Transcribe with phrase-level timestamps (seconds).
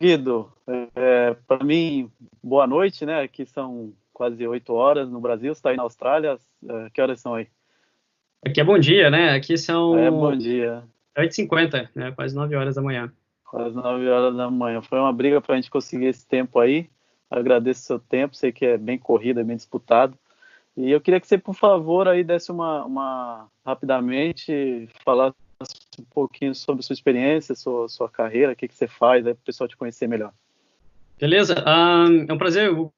[0.00, 0.52] Guido,
[0.94, 2.10] é, para mim,
[2.42, 3.22] boa noite, né?
[3.22, 7.20] Aqui são quase 8 horas no Brasil, você está aí na Austrália, é, que horas
[7.20, 7.46] são aí?
[8.44, 9.30] Aqui é bom dia, né?
[9.30, 9.98] Aqui são...
[9.98, 10.82] É bom dia.
[11.16, 12.12] 8h50, né?
[12.12, 13.12] Quase 9 horas da manhã.
[13.44, 14.82] Quase 9 horas da manhã.
[14.82, 16.90] Foi uma briga para a gente conseguir esse tempo aí.
[17.30, 20.16] Agradeço o seu tempo, sei que é bem corrido, é bem disputado.
[20.76, 25.34] E eu queria que você, por favor, aí desse uma, uma rapidamente, falasse
[25.98, 29.36] um pouquinho sobre sua experiência, sua, sua carreira, o que, que você faz, para o
[29.36, 30.32] pessoal te conhecer melhor.
[31.18, 32.90] Beleza, um, é um prazer uh,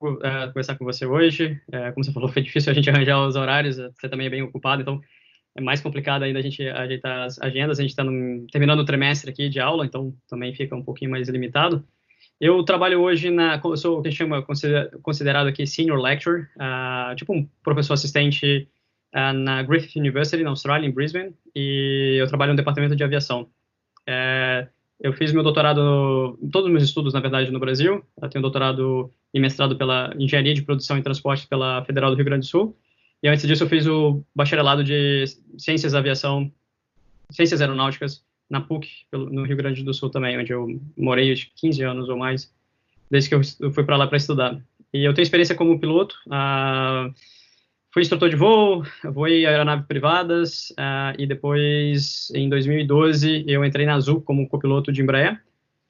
[0.49, 1.61] conversar com você hoje.
[1.71, 4.43] É, como você falou, foi difícil a gente arranjar os horários, você também é bem
[4.43, 5.01] ocupado, então
[5.55, 7.79] é mais complicado ainda a gente ajeitar as agendas.
[7.79, 8.03] A gente está
[8.51, 11.85] terminando o trimestre aqui de aula, então também fica um pouquinho mais limitado.
[12.41, 14.45] Eu trabalho hoje na, eu sou o que chama
[15.03, 18.69] considerado aqui senior lecturer, uh, tipo um professor assistente
[19.13, 23.49] uh, na Griffith University na Austrália, em Brisbane, e eu trabalho no departamento de aviação.
[24.07, 24.69] É,
[25.01, 28.05] eu fiz meu doutorado, todos os meus estudos, na verdade, no Brasil.
[28.21, 32.25] Eu tenho doutorado e mestrado pela Engenharia de Produção e Transporte pela Federal do Rio
[32.25, 32.77] Grande do Sul.
[33.21, 35.25] E antes disso eu fiz o bacharelado de
[35.59, 36.53] Ciências da Aviação,
[37.31, 41.83] Ciências Aeronáuticas na PUC, no Rio Grande do Sul também, onde eu morei acho 15
[41.83, 42.53] anos ou mais,
[43.11, 44.61] desde que eu fui para lá para estudar.
[44.93, 47.13] E eu tenho experiência como piloto, uh,
[47.93, 53.95] fui instrutor de voo, voei aeronaves privadas, uh, e depois, em 2012, eu entrei na
[53.95, 55.41] Azul como copiloto de Embraer,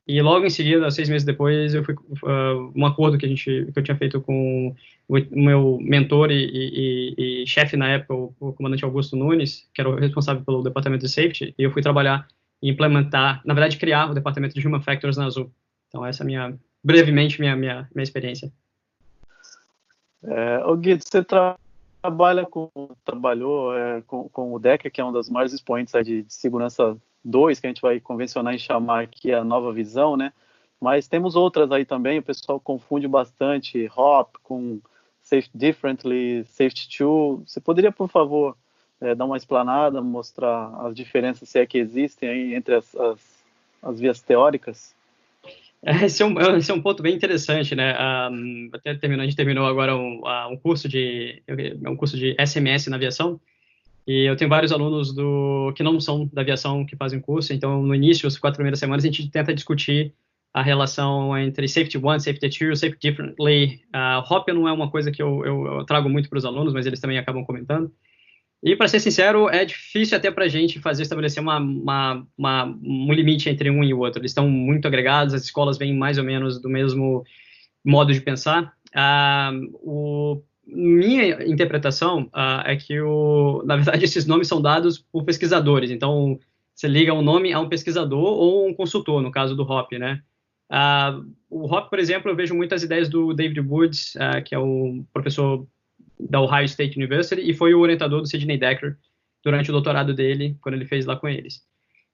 [0.08, 3.44] e logo em seguida, seis meses depois, eu fui uh, um acordo que a gente
[3.44, 4.74] que eu tinha feito com
[5.06, 9.82] o, meu mentor e, e, e chefe na época, o, o, comandante Augusto Nunes, que
[9.82, 12.26] era o responsável pelo departamento de safety, e eu fui trabalhar
[12.62, 15.50] e implementar, na verdade, criar o departamento de Human Factors na Azul.
[15.88, 18.52] Então, essa é minha, brevemente, minha, minha, minha experiência.
[20.22, 21.56] É, o Guido, você tra
[22.00, 22.70] trabalha com,
[23.04, 26.96] trabalhou é, com, com, o DECA, que é um dos maiores expoentes de, de, segurança
[27.24, 30.32] 2, que a gente vai convencionar em chamar aqui a nova visão, né?
[30.80, 34.80] Mas temos outras aí também, o pessoal confunde bastante HOP com
[35.20, 37.42] Safe Differently, Safety Tool.
[37.44, 38.56] Você poderia, por favor,
[39.00, 43.44] é, dar uma explanada, mostrar as diferenças, se é que existem aí entre as, as,
[43.82, 44.94] as vias teóricas?
[45.82, 47.94] Esse é, um, esse é um ponto bem interessante, né?
[48.30, 51.40] Um, até terminou, a gente terminou agora um, um, curso de
[51.86, 53.40] um curso de SMS na aviação
[54.08, 57.52] e eu tenho vários alunos do que não são da aviação que fazem curso.
[57.52, 60.14] Então, no início, as quatro primeiras semanas, a gente tenta discutir
[60.52, 63.82] a relação entre safety one, safety two, safety differently.
[63.94, 66.86] Uh, não é uma coisa que eu, eu, eu trago muito para os alunos, mas
[66.86, 67.92] eles também acabam comentando.
[68.62, 72.64] E, para ser sincero, é difícil até para a gente fazer estabelecer uma, uma, uma,
[72.82, 74.20] um limite entre um e o outro.
[74.20, 77.24] Eles estão muito agregados, as escolas vêm mais ou menos do mesmo
[77.84, 78.74] modo de pensar.
[78.88, 85.24] Uh, o, minha interpretação uh, é que, o, na verdade, esses nomes são dados por
[85.24, 85.92] pesquisadores.
[85.92, 86.38] Então,
[86.74, 90.20] você liga um nome a um pesquisador ou um consultor, no caso do HOP, né?
[90.68, 94.14] Uh, o HOP, por exemplo, eu vejo muitas ideias do David Woods,
[94.44, 95.66] que é o professor
[96.18, 98.96] da Ohio State University e foi o orientador do Sidney Decker
[99.44, 101.62] durante o doutorado dele, quando ele fez lá com eles.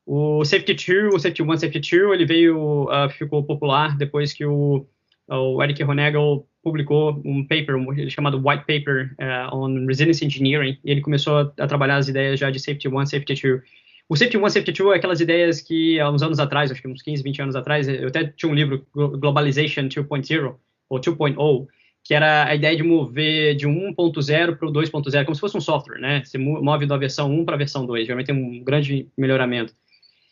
[0.06, 4.44] O Safety 2, o Safety 1, Safety 2, ele veio, uh, ficou popular depois que
[4.44, 4.86] o,
[5.28, 7.76] o Eric Honegel publicou um paper,
[8.10, 12.38] chamado White Paper uh, on Resilience Engineering, e ele começou a, a, trabalhar as ideias
[12.38, 13.62] já de Safety 1, Safety 2.
[14.08, 16.88] O Safety 1, Safety 2 é aquelas ideias que, há uns anos atrás, acho que
[16.88, 20.54] uns 15, 20 anos atrás, eu até tinha um livro, Globalization 2.0,
[20.90, 21.66] ou 2.0,
[22.04, 25.60] que era a ideia de mover de 1.0 para o 2.0, como se fosse um
[25.60, 26.22] software, né?
[26.22, 29.74] Você move da versão 1 para a versão 2, geralmente tem um grande melhoramento.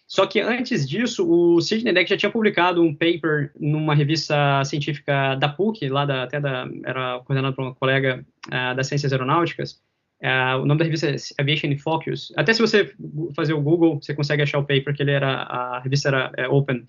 [0.07, 5.35] Só que antes disso, o Sidney Deck já tinha publicado um paper numa revista científica
[5.37, 9.81] da PUC, lá da, até da, era coordenado por uma colega uh, das ciências aeronáuticas.
[10.23, 12.31] Uh, o nome da revista é Aviation Focus.
[12.37, 12.93] Até se você
[13.35, 16.47] fazer o Google, você consegue achar o paper, que ele era, a revista era é,
[16.47, 16.81] Open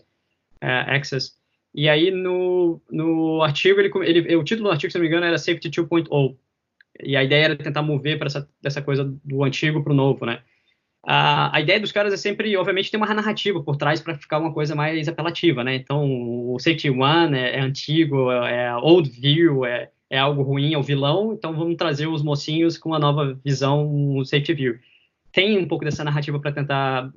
[0.62, 1.32] uh, Access.
[1.74, 5.26] E aí, no, no artigo, ele, ele, o título do artigo, se não me engano,
[5.26, 6.36] era Safety 2.0.
[7.04, 10.26] E a ideia era tentar mover para essa, essa coisa do antigo para o novo,
[10.26, 10.42] né?
[11.06, 14.40] A, a ideia dos caras é sempre, obviamente, ter uma narrativa por trás para ficar
[14.40, 15.76] uma coisa mais apelativa, né?
[15.76, 20.74] Então, o Safety One é, é antigo, é, é old view, é, é algo ruim,
[20.74, 24.80] é o vilão, então vamos trazer os mocinhos com uma nova visão, um Safety View.
[25.32, 27.12] Tem um pouco dessa narrativa para tentar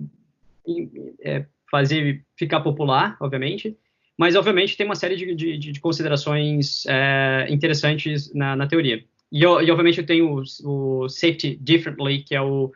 [1.23, 3.76] é, fazer ficar popular, obviamente,
[4.19, 9.05] mas, obviamente, tem uma série de, de, de considerações é, interessantes na, na teoria.
[9.31, 12.73] E, e, obviamente, eu tenho o, o, Safety Differently, que é o,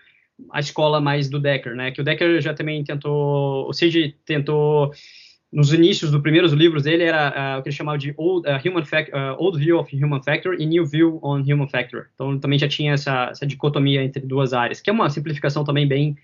[0.51, 1.91] a escola mais do Decker, né?
[1.91, 4.93] Que o Decker já também tentou, o CID tentou
[5.53, 8.69] nos inícios dos primeiros livros dele era uh, o que ele chamava de Old, uh,
[8.69, 12.07] human fact, uh, Old View of Human Factor e New View on Human Factor.
[12.15, 15.89] Então também já tinha essa, essa dicotomia entre duas áreas, que é uma simplificação também
[15.89, 16.17] bem,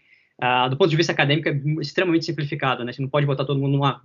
[0.69, 2.93] do ponto de vista acadêmico, é extremamente simplificada, né?
[2.93, 4.03] Você não pode botar todo mundo numa,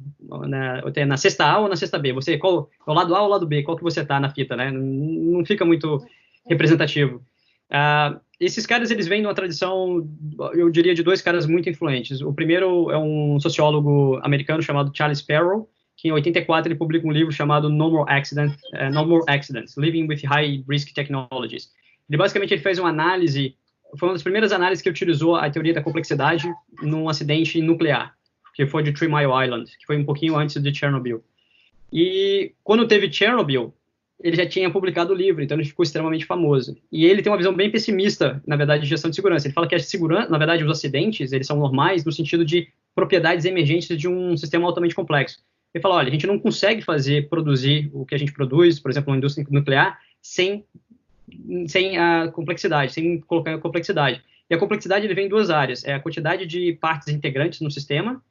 [0.48, 2.14] na, na cesta A ou na cesta B.
[2.14, 3.64] Você, qual, o lado A ou o lado B?
[3.64, 4.72] Qual que você está na fita, né?
[4.72, 6.02] Não, fica muito
[6.48, 7.22] representativo.
[7.70, 10.10] Uh, esses caras, eles vêm de uma tradição,
[10.54, 12.22] eu diria, de dois caras muito influentes.
[12.22, 17.12] O primeiro é um sociólogo americano chamado Charles Sparrow, que em 84 ele publica um
[17.12, 21.72] livro chamado No More, Accident, uh, no More Accidents, Living with High Risk Technologies.
[22.10, 23.56] Ele basicamente ele fez uma análise,
[23.98, 26.52] foi uma das primeiras análises que utilizou a teoria da complexidade
[26.82, 28.16] num acidente nuclear,
[28.54, 31.24] que foi de Three Mile Island, que foi um pouquinho antes de Chernobyl.
[31.92, 33.74] E quando teve Chernobyl,
[34.24, 36.78] ele já tinha publicado o livro, então ele ficou extremamente famoso.
[36.92, 39.48] E ele tem uma visão bem pessimista, na verdade, de gestão de segurança.
[39.48, 42.68] Ele fala que a segurança, na verdade, os acidentes, eles são normais no sentido de
[42.94, 45.40] propriedades emergentes de um sistema altamente complexo.
[45.74, 48.92] Ele fala, olha, a gente não consegue fazer, produzir o que a gente produz, por
[48.92, 50.66] exemplo, uma indústria nuclear, sem,
[51.68, 54.22] sem a complexidade, sem colocar a complexidade.
[54.50, 55.84] E a complexidade ele vem em duas áreas.
[55.86, 58.22] É a quantidade de partes integrantes no sistema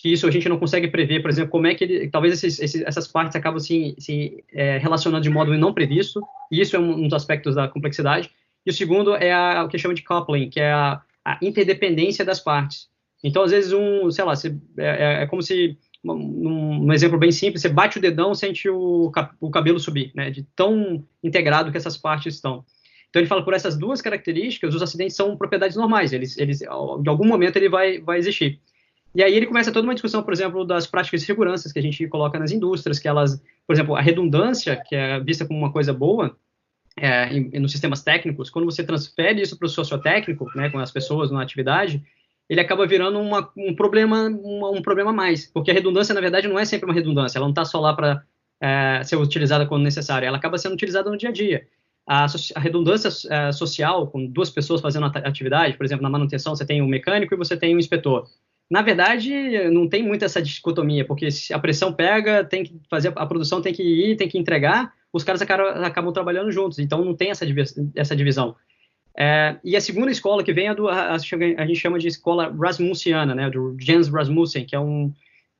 [0.00, 2.60] que isso a gente não consegue prever, por exemplo, como é que ele, talvez esses,
[2.60, 6.22] esses, essas partes acabam se, se é, relacionando de modo não previsto,
[6.52, 8.30] e isso é um, um, dos aspectos da complexidade.
[8.64, 12.24] E o segundo é a, o que chama de coupling, que é a, a interdependência
[12.24, 12.88] das partes.
[13.24, 15.76] Então, às vezes, um, sei lá, você, é, é, como se,
[16.14, 20.30] um, um, exemplo bem simples, você bate o dedão, sente o, o cabelo subir, né,
[20.30, 22.64] de tão integrado que essas partes estão.
[23.08, 26.66] Então, ele fala, por essas duas características, os acidentes são propriedades normais, eles, eles de
[26.66, 28.60] algum momento ele vai, vai existir.
[29.14, 31.82] E aí ele começa toda uma discussão, por exemplo, das práticas de segurança que a
[31.82, 35.72] gente coloca nas indústrias, que elas, por exemplo, a redundância, que é vista como uma
[35.72, 36.36] coisa boa
[36.96, 40.90] é, em, nos sistemas técnicos, quando você transfere isso para o sociotécnico, né, com as
[40.90, 42.04] pessoas na atividade,
[42.48, 46.48] ele acaba virando uma, um problema uma, um problema mais, porque a redundância, na verdade,
[46.48, 48.24] não é sempre uma redundância, ela não está só lá para
[48.60, 51.66] é, ser utilizada quando necessário, ela acaba sendo utilizada no dia a dia.
[52.06, 52.24] A,
[52.54, 56.80] a redundância é, social, com duas pessoas fazendo atividade, por exemplo, na manutenção você tem
[56.80, 58.26] um mecânico e você tem um inspetor
[58.70, 63.26] na verdade, não tem muito essa dicotomia, porque a pressão pega, tem que fazer, a
[63.26, 67.14] produção tem que ir, tem que entregar, os caras acabam, acabam trabalhando juntos, então não
[67.14, 67.46] tem essa,
[67.96, 68.54] essa divisão.
[69.20, 72.54] É, e a segunda escola que vem é do, a, a, gente chama de escola
[72.56, 75.12] Rasmussiana, né, do Jens Rasmussen, que é um,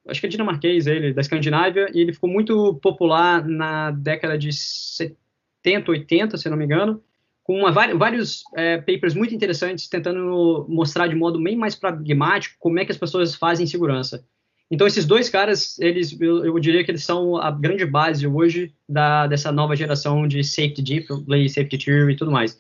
[0.07, 4.53] acho que é dinamarquês ele, da Escandinávia, e ele ficou muito popular na década de
[4.53, 7.03] 70, 80, se não me engano,
[7.43, 12.79] com uma, vários é, papers muito interessantes tentando mostrar de modo bem mais pragmático como
[12.79, 14.25] é que as pessoas fazem segurança.
[14.71, 18.73] Então, esses dois caras, eles, eu, eu diria que eles são a grande base hoje
[18.89, 21.09] da, dessa nova geração de safety deep,
[21.49, 22.57] safety tier e tudo mais.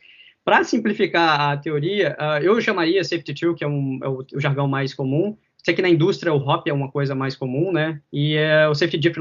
[0.48, 4.40] Para simplificar a teoria, uh, eu chamaria safety tier, que é, um, é o, o,
[4.40, 5.36] jargão mais comum.
[5.62, 8.00] Sei que na indústria o HOP é uma coisa mais comum, né?
[8.10, 9.18] E uh, o safety deep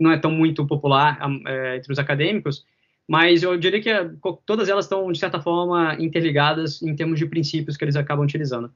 [0.00, 2.64] não é tão muito popular uh, entre os acadêmicos,
[3.06, 4.10] mas eu diria que é,
[4.46, 8.72] todas elas estão, de certa forma, interligadas em termos de princípios que eles acabam utilizando.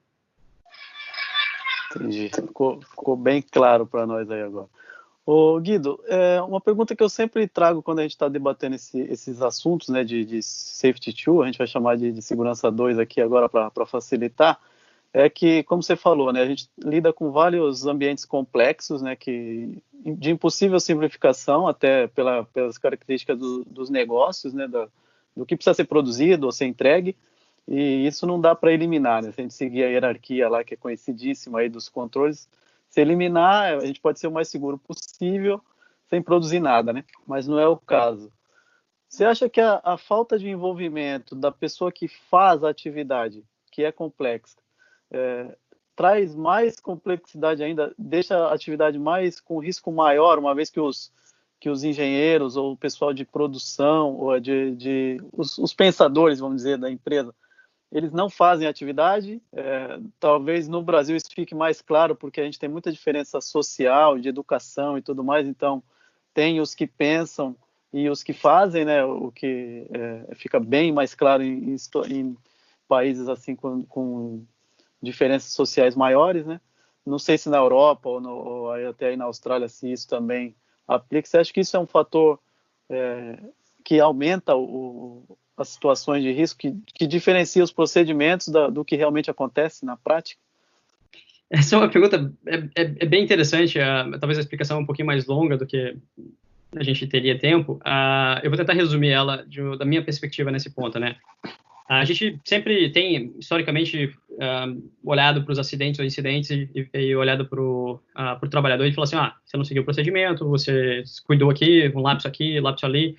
[1.97, 2.29] Entendi.
[2.29, 4.69] Ficou, ficou bem claro para nós aí agora.
[5.31, 8.99] Ô, Guido, é uma pergunta que eu sempre trago quando a gente está debatendo esse,
[8.99, 12.99] esses assuntos né, de, de, Safety 2, a gente vai chamar de, de Segurança 2
[12.99, 14.59] aqui agora para facilitar,
[15.13, 19.77] é que, como você falou, né, a gente lida com vários ambientes complexos, né, que
[20.03, 24.89] de impossível simplificação, até pela, pelas características do, dos negócios, né, da,
[25.37, 27.15] do que precisa ser produzido ou ser entregue,
[27.69, 30.73] e isso não dá para eliminar, né, se a gente seguir a hierarquia lá, que
[30.73, 32.49] é conhecidíssima aí dos controles,
[32.91, 35.61] se eliminar, a gente pode ser o mais seguro possível,
[36.09, 38.33] sem produzir nada, né, mas não é o caso.
[39.09, 43.83] Você acha que a, a falta de envolvimento da pessoa que faz a atividade, que
[43.83, 44.57] é complexa,
[45.11, 45.57] é,
[45.97, 51.11] traz mais complexidade ainda, deixa a atividade mais com risco maior, uma vez que os,
[51.59, 56.59] que os engenheiros ou o pessoal de produção ou de, de os, os, pensadores, vamos
[56.59, 57.35] dizer, da empresa,
[57.91, 59.41] eles não fazem atividade.
[59.53, 64.19] É, talvez no Brasil isso fique mais claro, porque a gente tem muita diferença social,
[64.19, 65.47] de educação e tudo mais.
[65.47, 65.83] Então,
[66.35, 67.57] tem os que pensam
[67.93, 69.05] e os que fazem, né?
[69.05, 71.75] O que é, fica bem mais claro em,
[72.09, 72.37] em,
[72.87, 74.45] países assim com, com
[75.03, 76.61] diferenças sociais maiores, né?
[77.05, 80.55] Não sei se na Europa ou, no, ou até aí na Austrália se isso também
[80.87, 81.27] aplica.
[81.27, 82.39] Você acha que isso é um fator
[82.91, 83.39] é,
[83.83, 85.25] que aumenta o,
[85.59, 89.97] as situações de risco, que, que diferencia os procedimentos da, do que realmente acontece na
[89.97, 90.41] prática?
[91.51, 93.79] Essa é uma pergunta é, é, é bem interessante.
[93.79, 95.97] Uh, talvez a explicação é um pouquinho mais longa do que
[96.77, 97.81] a gente teria tempo.
[97.85, 101.17] Uh, eu vou tentar resumir ela de, da minha perspectiva nesse ponto, né?
[101.89, 107.47] A gente sempre tem, historicamente, uh, olhado para os acidentes ou incidentes e, e olhado
[107.47, 111.49] para o uh, trabalhador e falado assim, ah, você não seguiu o procedimento, você cuidou
[111.49, 113.17] aqui, um lápis aqui, lápis ali.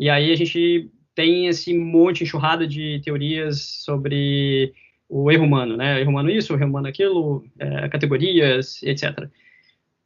[0.00, 4.72] E aí a gente tem esse monte, enxurrada de teorias sobre
[5.08, 6.00] o erro humano, né?
[6.00, 9.28] Erro humano isso, erro humano aquilo, é, categorias, etc.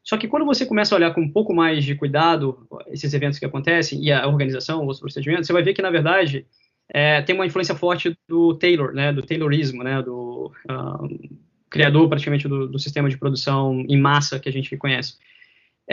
[0.03, 3.39] Só que quando você começa a olhar com um pouco mais de cuidado esses eventos
[3.39, 6.47] que acontecem e a organização, os procedimentos, você vai ver que, na verdade,
[6.89, 11.37] é, tem uma influência forte do Taylor, né, do Taylorismo, né, do um,
[11.69, 15.19] criador praticamente do, do, sistema de produção em massa que a gente conhece.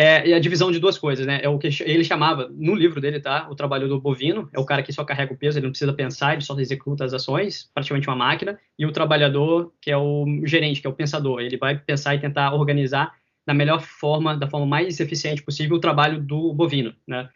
[0.01, 3.20] É, a divisão de duas coisas, né, é o que ele chamava, no livro dele,
[3.20, 5.72] tá, o trabalho do bovino, é o cara que só carrega o peso, ele não
[5.72, 9.98] precisa pensar, ele só executa as ações, praticamente uma máquina, e o trabalhador, que é
[9.98, 13.12] o gerente, que é o pensador, ele vai pensar e tentar organizar
[13.46, 17.27] da melhor forma, da forma mais eficiente possível, o trabalho do bovino, né?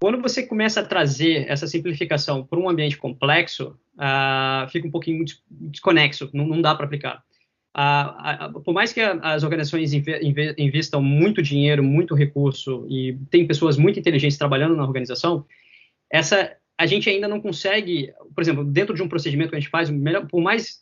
[0.00, 5.24] Quando você começa a trazer essa simplificação para um ambiente complexo, uh, fica um pouquinho
[5.48, 7.22] desconexo, não, não dá para aplicar.
[7.76, 13.76] Uh, uh, por mais que as organizações investam muito dinheiro, muito recurso e tem pessoas
[13.76, 15.44] muito inteligentes trabalhando na organização,
[16.10, 19.70] essa a gente ainda não consegue, por exemplo, dentro de um procedimento que a gente
[19.70, 20.80] faz, melhor, por mais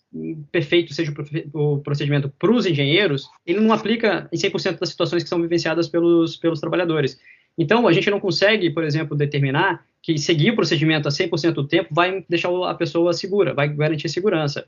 [0.50, 1.12] perfeito seja
[1.52, 5.88] o procedimento para os engenheiros, ele não aplica em 100% das situações que são vivenciadas
[5.88, 7.18] pelos, pelos trabalhadores.
[7.56, 11.68] Então, a gente não consegue, por exemplo, determinar que seguir o procedimento a 100% do
[11.68, 14.66] tempo vai deixar a pessoa segura, vai garantir segurança.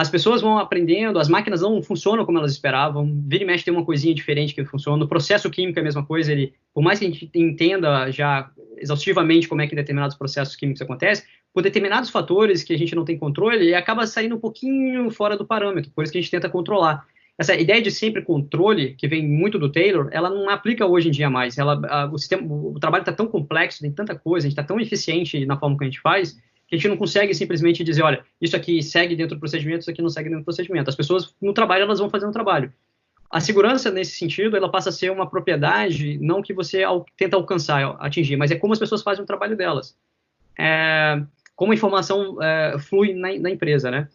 [0.00, 3.74] As pessoas vão aprendendo, as máquinas não funcionam como elas esperavam, vira e mexe tem
[3.74, 6.98] uma coisinha diferente que funciona, o processo químico é a mesma coisa, ele, por mais
[6.98, 12.08] que a gente entenda já exaustivamente como é que determinados processos químicos acontecem, por determinados
[12.08, 15.90] fatores que a gente não tem controle, ele acaba saindo um pouquinho fora do parâmetro,
[15.94, 17.04] por isso que a gente tenta controlar.
[17.36, 21.10] Essa ideia de sempre controle, que vem muito do Taylor, ela não aplica hoje em
[21.10, 21.58] dia mais.
[21.58, 24.66] Ela, a, o, sistema, o trabalho está tão complexo, tem tanta coisa, a gente está
[24.66, 26.38] tão eficiente na forma que a gente faz,
[26.70, 29.90] que a gente não consegue simplesmente dizer, olha, isso aqui segue dentro do procedimento, isso
[29.90, 30.88] aqui não segue dentro do procedimento.
[30.88, 32.72] As pessoas no trabalho, elas vão fazer um trabalho.
[33.28, 36.82] A segurança, nesse sentido, ela passa a ser uma propriedade, não que você
[37.16, 39.96] tenta alcançar, atingir, mas é como as pessoas fazem o trabalho delas.
[40.56, 41.20] É,
[41.56, 44.08] como a informação é, flui na, na, empresa, né?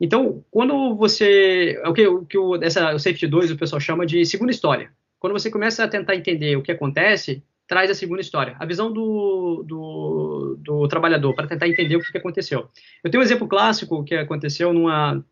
[0.00, 1.80] Então, quando você.
[1.84, 4.90] O que, o, que o, essa, o Safety 2 o pessoal chama de segunda história.
[5.18, 8.90] Quando você começa a tentar entender o que acontece, traz a segunda história, a visão
[8.90, 12.70] do, do, do trabalhador, para tentar entender o que, que, aconteceu.
[13.04, 15.22] Eu tenho um exemplo clássico que aconteceu numa.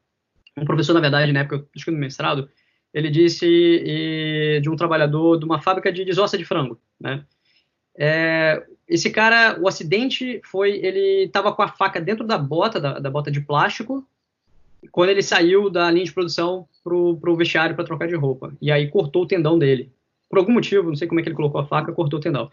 [0.56, 2.48] Um professor, na verdade, na época, acho que no mestrado,
[2.92, 7.24] ele disse e, de um trabalhador de uma fábrica de desossa de frango, né?
[7.98, 12.98] É, esse cara, o acidente foi, ele estava com a faca dentro da bota, da,
[12.98, 14.06] da, bota de plástico,
[14.92, 18.54] quando ele saiu da linha de produção pro, pro vestiário para trocar de roupa.
[18.60, 19.90] E aí cortou o tendão dele.
[20.28, 22.50] Por algum motivo, não sei como é que ele colocou a faca, cortou o tendão.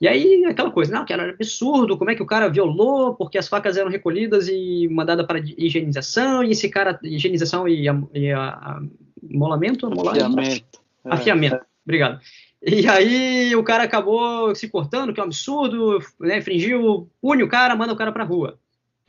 [0.00, 3.36] E aí, aquela coisa, não, que era absurdo, como é que o cara violou, porque
[3.36, 8.32] as facas eram recolhidas e mandadas para higienização, e esse cara, higienização e, a, e
[8.32, 8.82] a, a
[9.22, 9.92] molamento?
[10.08, 10.80] Afiamento.
[11.04, 11.12] É.
[11.12, 12.18] Afiamento, obrigado.
[12.62, 17.48] E aí o cara acabou se cortando, que é um absurdo, né, infringiu, pune o
[17.48, 18.58] cara, manda o cara pra rua.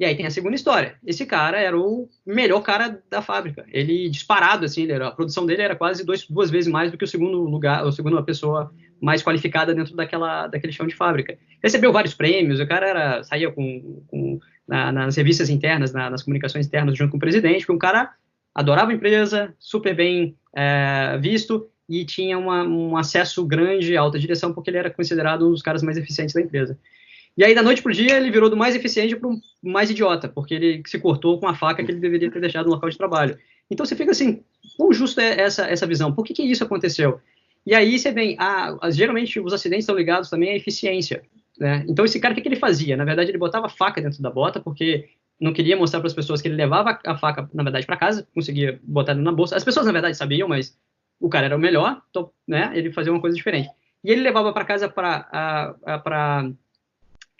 [0.01, 0.95] E aí tem a segunda história.
[1.05, 3.63] Esse cara era o melhor cara da fábrica.
[3.71, 6.97] Ele disparado, assim, ele era, a produção dele era quase dois, duas vezes mais do
[6.97, 11.37] que o segundo lugar, a segunda pessoa mais qualificada dentro daquela, daquele chão de fábrica.
[11.61, 16.23] Recebeu vários prêmios, o cara era, saía com, com na, nas revistas internas, na, nas
[16.23, 18.11] comunicações internas junto com o presidente, porque um cara
[18.55, 24.17] adorava a empresa, super bem é, visto e tinha uma, um acesso grande à alta
[24.17, 26.75] direção, porque ele era considerado um dos caras mais eficientes da empresa.
[27.37, 30.27] E aí, da noite pro dia, ele virou do mais eficiente para o mais idiota,
[30.27, 32.97] porque ele se cortou com a faca que ele deveria ter deixado no local de
[32.97, 33.37] trabalho.
[33.69, 34.43] Então você fica assim,
[34.75, 36.13] quão justo é essa, essa visão?
[36.13, 37.21] Por que, que isso aconteceu?
[37.65, 41.23] E aí você vem, ah, geralmente os acidentes estão ligados também à eficiência.
[41.57, 41.85] Né?
[41.87, 42.97] Então esse cara, o que, que ele fazia?
[42.97, 45.09] Na verdade, ele botava a faca dentro da bota, porque
[45.39, 48.27] não queria mostrar para as pessoas que ele levava a faca, na verdade, para casa,
[48.33, 49.55] conseguia botar na bolsa.
[49.55, 50.77] As pessoas, na verdade, sabiam, mas
[51.19, 53.69] o cara era o melhor, então, né, ele fazia uma coisa diferente.
[54.03, 56.51] E ele levava para casa para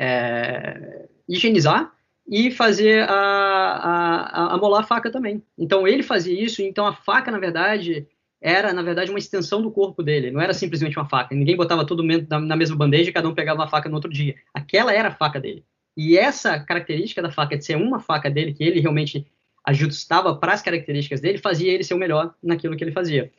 [0.02, 1.94] é, higienizar
[2.28, 5.44] e fazer a, a, a, molar a faca também.
[5.56, 8.08] Então ele fazia isso, então a faca, na verdade,
[8.42, 11.36] era, na verdade, uma extensão do corpo dele, não era simplesmente uma faca.
[11.36, 14.12] Ninguém botava todo mundo na mesma bandeja e cada um pegava uma faca no outro
[14.12, 14.36] dia.
[14.52, 15.64] Aquela era a faca dele.
[15.96, 19.28] E essa característica da faca, de ser uma faca dele, que ele realmente
[19.64, 23.32] ajustava para as características dele, fazia ele ser o melhor naquilo que ele fazia.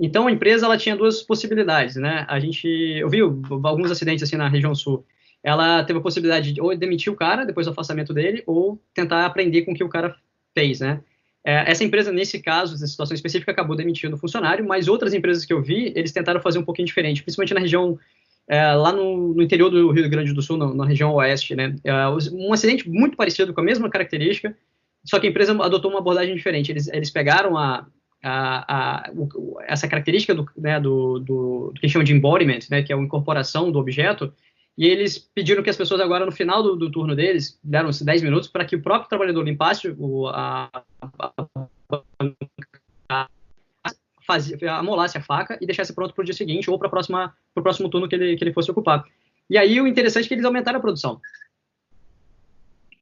[0.00, 2.26] Então a empresa ela tinha duas possibilidades, né?
[2.28, 5.04] A gente, eu vi alguns acidentes assim na região sul
[5.42, 9.26] ela teve a possibilidade de ou demitir o cara depois do afastamento dele, ou tentar
[9.26, 10.14] aprender com o que o cara
[10.54, 11.00] fez, né?
[11.44, 15.44] É, essa empresa, nesse caso, nessa situação específica, acabou demitindo o funcionário, mas outras empresas
[15.44, 17.98] que eu vi, eles tentaram fazer um pouquinho diferente, principalmente na região
[18.48, 21.74] é, lá no, no, interior do Rio Grande do Sul, na, na região oeste, né?
[21.82, 21.92] É,
[22.32, 24.56] um acidente muito parecido, com a mesma característica,
[25.04, 26.70] só que a empresa adotou uma abordagem diferente.
[26.70, 27.86] Eles, eles pegaram a,
[28.22, 32.82] a, a, o, essa característica do, né, do, do, do, que chamam de embodiment, né,
[32.82, 34.32] que é a incorporação do objeto,
[34.76, 38.22] e eles pediram que as pessoas agora, no final do, do turno deles, deram 10
[38.22, 40.70] minutos para que o próprio trabalhador limpasse o, a,
[41.18, 41.32] a,
[44.78, 48.08] amolasse a faca e deixasse pronto para o dia seguinte ou para o próximo turno
[48.08, 49.04] que ele, que ele fosse ocupar.
[49.50, 51.20] E aí o interessante é que eles aumentaram a produção.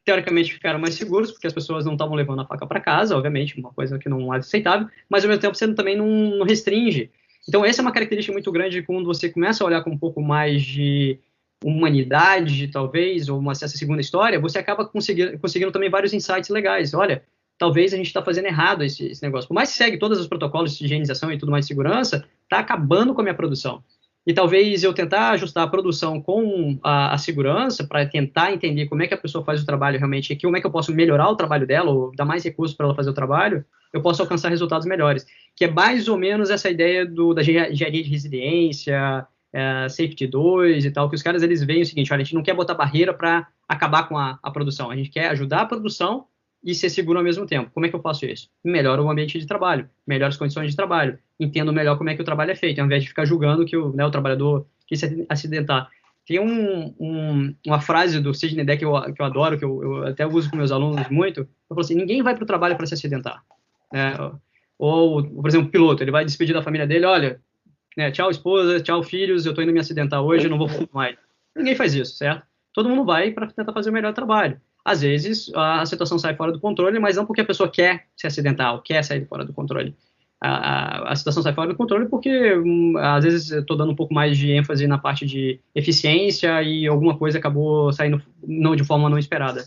[0.04, 3.60] Teoricamente ficaram mais seguros, porque as pessoas não estavam levando a faca para casa, obviamente,
[3.60, 7.12] uma coisa que não é aceitável, mas ao mesmo tempo você também não, não restringe.
[7.48, 10.20] Então, essa é uma característica muito grande quando você começa a olhar com um pouco
[10.20, 11.20] mais de
[11.64, 16.94] humanidade, talvez, ou uma, essa segunda história, você acaba conseguindo, conseguindo também vários insights legais.
[16.94, 17.22] Olha,
[17.58, 19.46] talvez a gente está fazendo errado esse, esse, negócio.
[19.46, 22.58] Por mais que segue todos os protocolos de higienização e tudo mais de segurança, está
[22.58, 23.84] acabando com a minha produção.
[24.26, 29.02] E talvez eu tentar ajustar a produção com a, a segurança para tentar entender como
[29.02, 31.28] é que a pessoa faz o trabalho realmente, e como é que eu posso melhorar
[31.28, 34.48] o trabalho dela, ou dar mais recursos para ela fazer o trabalho, eu posso alcançar
[34.48, 35.26] resultados melhores.
[35.56, 40.84] Que é mais ou menos essa ideia do, da engenharia de resiliência, é, Safety 2
[40.84, 42.74] e tal, que os caras eles veem o seguinte, olha, a gente não quer botar
[42.74, 46.26] barreira para acabar com a, a produção, a gente quer ajudar a produção
[46.62, 47.70] e ser seguro ao mesmo tempo.
[47.72, 48.48] Como é que eu faço isso?
[48.62, 52.22] Melhoro o ambiente de trabalho, melhoro as condições de trabalho, entendo melhor como é que
[52.22, 55.00] o trabalho é feito, ao invés de ficar julgando que o, né, o trabalhador quis
[55.00, 55.88] se acidentar.
[56.26, 59.82] Tem um, um, uma frase do Sidney Deck que eu, que eu adoro, que eu,
[59.82, 62.76] eu, até uso com meus alunos muito, eu falo assim, ninguém vai para o trabalho
[62.76, 63.42] para se acidentar.
[63.92, 64.14] É,
[64.78, 67.40] ou, por exemplo, o piloto, ele vai despedir da família dele, olha,
[68.00, 71.16] né, tchau esposa, tchau filhos, eu estou indo me acidentar hoje, eu não vou mais.
[71.54, 72.42] Ninguém faz isso, certo?
[72.72, 74.58] Todo mundo vai para tentar fazer o melhor trabalho.
[74.82, 78.26] Às vezes a situação sai fora do controle, mas não porque a pessoa quer se
[78.26, 79.94] acidentar ou quer sair fora do controle.
[80.40, 83.96] A, a, a situação sai fora do controle porque hum, às vezes estou dando um
[83.96, 88.84] pouco mais de ênfase na parte de eficiência e alguma coisa acabou saindo não de
[88.84, 89.66] forma não esperada.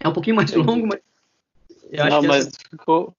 [0.00, 1.00] É um pouquinho mais longo, mas
[1.90, 2.56] eu acho não, que mas essa...
[2.70, 3.14] ficou,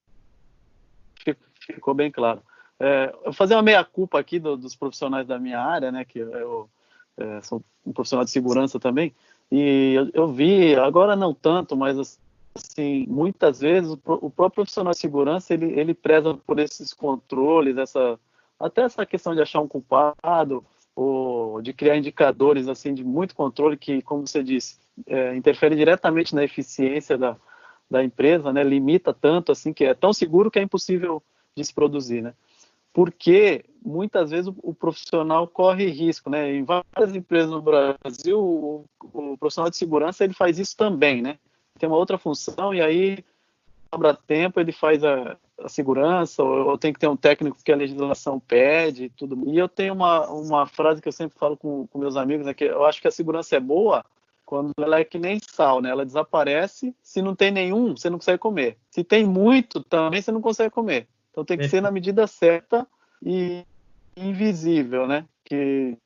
[1.68, 2.42] ficou bem claro.
[2.80, 6.70] É, eu fazer uma meia-culpa aqui do, dos profissionais da minha área, né, que eu
[7.18, 9.14] é, sou um profissional de segurança também,
[9.52, 12.20] e eu, eu, vi, agora não tanto, mas
[12.56, 17.78] assim, muitas vezes o, o, próprio profissional de segurança, ele, ele preza por esses controles,
[17.78, 18.20] essa,
[18.60, 23.78] até essa questão de achar um culpado, ou de criar indicadores assim de muito controle
[23.78, 27.36] que, como você disse, é, interfere diretamente na eficiência da,
[27.90, 31.22] da empresa, né, limita tanto assim que é tão seguro que é impossível
[31.56, 32.34] de se produzir, né?
[32.94, 36.54] Porque muitas vezes o, o, profissional corre risco, né?
[36.54, 41.38] Em várias empresas no Brasil, o, o, profissional de segurança ele faz isso também, né?
[41.80, 43.26] Tem uma outra função e aí
[43.94, 47.72] sobra tempo ele faz a, a segurança ou, ou, tem que ter um técnico que
[47.72, 49.50] a legislação pede e tudo.
[49.50, 52.54] E eu tenho uma, uma frase que eu sempre falo com, com meus amigos, né?
[52.54, 54.06] Que eu acho que a segurança é boa
[54.46, 55.90] quando ela é que nem sal, né?
[55.90, 56.96] Ela desaparece.
[57.02, 58.78] Se não tem nenhum, você não consegue comer.
[58.92, 61.08] Se tem muito, também você não consegue comer.
[61.34, 62.88] Então tem que ser na medida certa
[63.26, 63.66] e
[64.16, 65.26] invisível, né?
[65.44, 65.98] Que,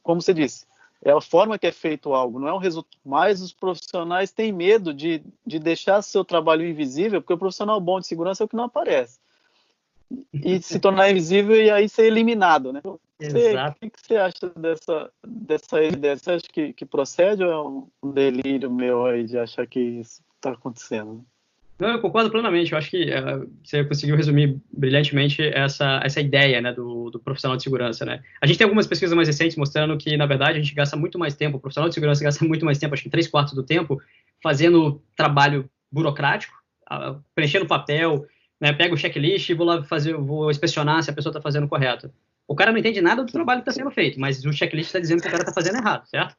[0.00, 0.64] como você disse,
[1.04, 2.96] é a forma que é feito algo, não é um resultado.
[3.04, 7.98] Mas os profissionais têm medo de, de deixar seu trabalho invisível, porque o profissional bom
[7.98, 9.18] de segurança é o que não aparece.
[10.32, 12.80] E se tornar invisível e aí ser eliminado, né?
[13.18, 13.76] Você, Exato.
[13.84, 16.16] O que você acha dessa, dessa ideia?
[16.16, 20.22] Você acha que, que procede ou é um delírio meu aí de achar que isso
[20.36, 21.24] está acontecendo?
[21.80, 22.72] Não, eu concordo plenamente.
[22.72, 27.56] Eu acho que uh, você conseguiu resumir brilhantemente essa, essa ideia né, do, do, profissional
[27.56, 28.04] de segurança.
[28.04, 28.22] Né?
[28.38, 31.18] A gente tem algumas pesquisas mais recentes mostrando que, na verdade, a gente gasta muito
[31.18, 33.62] mais tempo, o profissional de segurança gasta muito mais tempo, acho que três quartos do
[33.62, 33.98] tempo,
[34.42, 36.52] fazendo trabalho burocrático,
[37.34, 38.26] preenchendo papel,
[38.60, 41.66] né, pega o checklist e vou lá fazer, vou inspecionar se a pessoa está fazendo
[41.66, 42.12] correto.
[42.46, 44.98] O cara não entende nada do trabalho que está sendo feito, mas o checklist está
[44.98, 46.36] dizendo que o cara está fazendo errado, certo?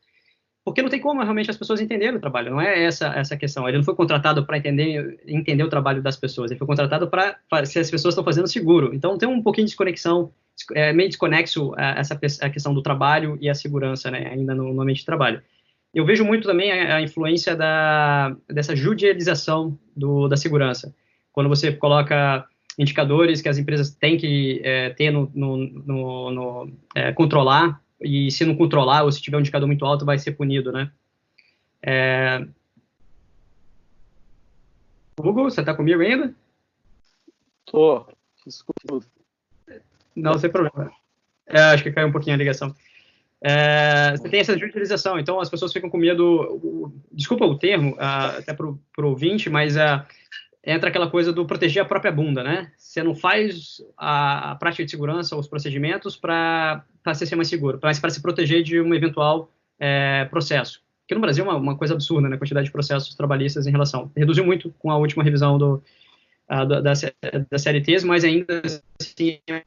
[0.64, 3.68] Porque não tem como realmente as pessoas entenderem o trabalho, não é essa essa questão.
[3.68, 7.66] Ele não foi contratado para entender entender o trabalho das pessoas, ele foi contratado para
[7.66, 8.94] se as pessoas estão fazendo seguro.
[8.94, 10.32] Então tem um pouquinho de desconexão,
[10.74, 14.74] é, meio desconexo a, essa a questão do trabalho e a segurança, né, ainda no,
[14.74, 15.42] no ambiente de trabalho.
[15.94, 20.96] Eu vejo muito também a, a influência da, dessa judicialização do, da segurança.
[21.34, 22.46] Quando você coloca
[22.78, 28.32] indicadores que as empresas têm que é, ter no, no, no, no é, controlar e
[28.32, 30.92] se não controlar ou se tiver um indicador muito alto, vai ser punido, né?
[31.82, 32.46] É...
[35.20, 36.34] Google, você está comigo ainda?
[37.66, 38.06] Tô,
[38.46, 39.06] desculpa.
[40.16, 40.92] Não, sem problema.
[41.48, 42.76] É, acho que caiu um pouquinho a ligação.
[43.44, 48.38] É, você tem essa utilização, então as pessoas ficam com medo, desculpa o termo, uh,
[48.38, 50.06] até para o ouvinte, mas uh,
[50.64, 52.72] entra aquela coisa do proteger a própria bunda, né?
[52.78, 58.10] Você não faz a, a prática de segurança os procedimentos para ser mais seguro, para
[58.10, 60.82] se proteger de um eventual é, processo.
[61.08, 62.36] Que no Brasil é uma, uma, coisa absurda, né?
[62.36, 64.12] A quantidade de processos trabalhistas em relação.
[64.16, 65.84] Reduziu muito com a última revisão do,
[66.48, 68.62] a, da, da, da mas ainda
[69.00, 69.64] assim é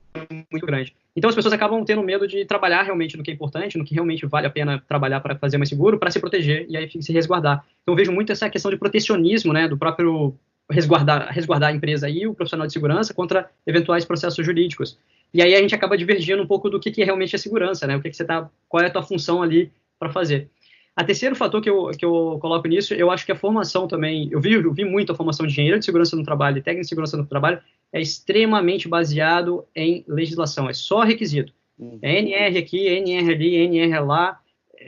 [0.52, 0.94] muito grande.
[1.16, 3.94] Então as pessoas acabam tendo medo de trabalhar realmente no que é importante, no que
[3.94, 7.12] realmente vale a pena trabalhar para fazer mais seguro, para se proteger e aí se
[7.12, 7.64] resguardar.
[7.82, 10.34] Então vejo muito essa questão de protecionismo, né, do próprio
[10.70, 14.98] resguardar, resguardar a empresa e o profissional de segurança contra eventuais processos jurídicos.
[15.32, 17.96] E aí a gente acaba divergindo um pouco do que, que realmente é segurança, né?
[17.96, 20.48] O que, que você tá, qual é a tua função ali para fazer.
[20.96, 24.28] A terceiro fator que eu, que eu coloco nisso, eu acho que a formação também,
[24.30, 26.82] eu vi, eu vi muito a formação de engenheiro de segurança no trabalho e técnico
[26.82, 27.60] de segurança no trabalho,
[27.92, 31.52] é extremamente baseado em legislação, é só requisito.
[31.76, 31.98] Uhum.
[32.00, 34.38] É NR aqui, NR ali, NR lá,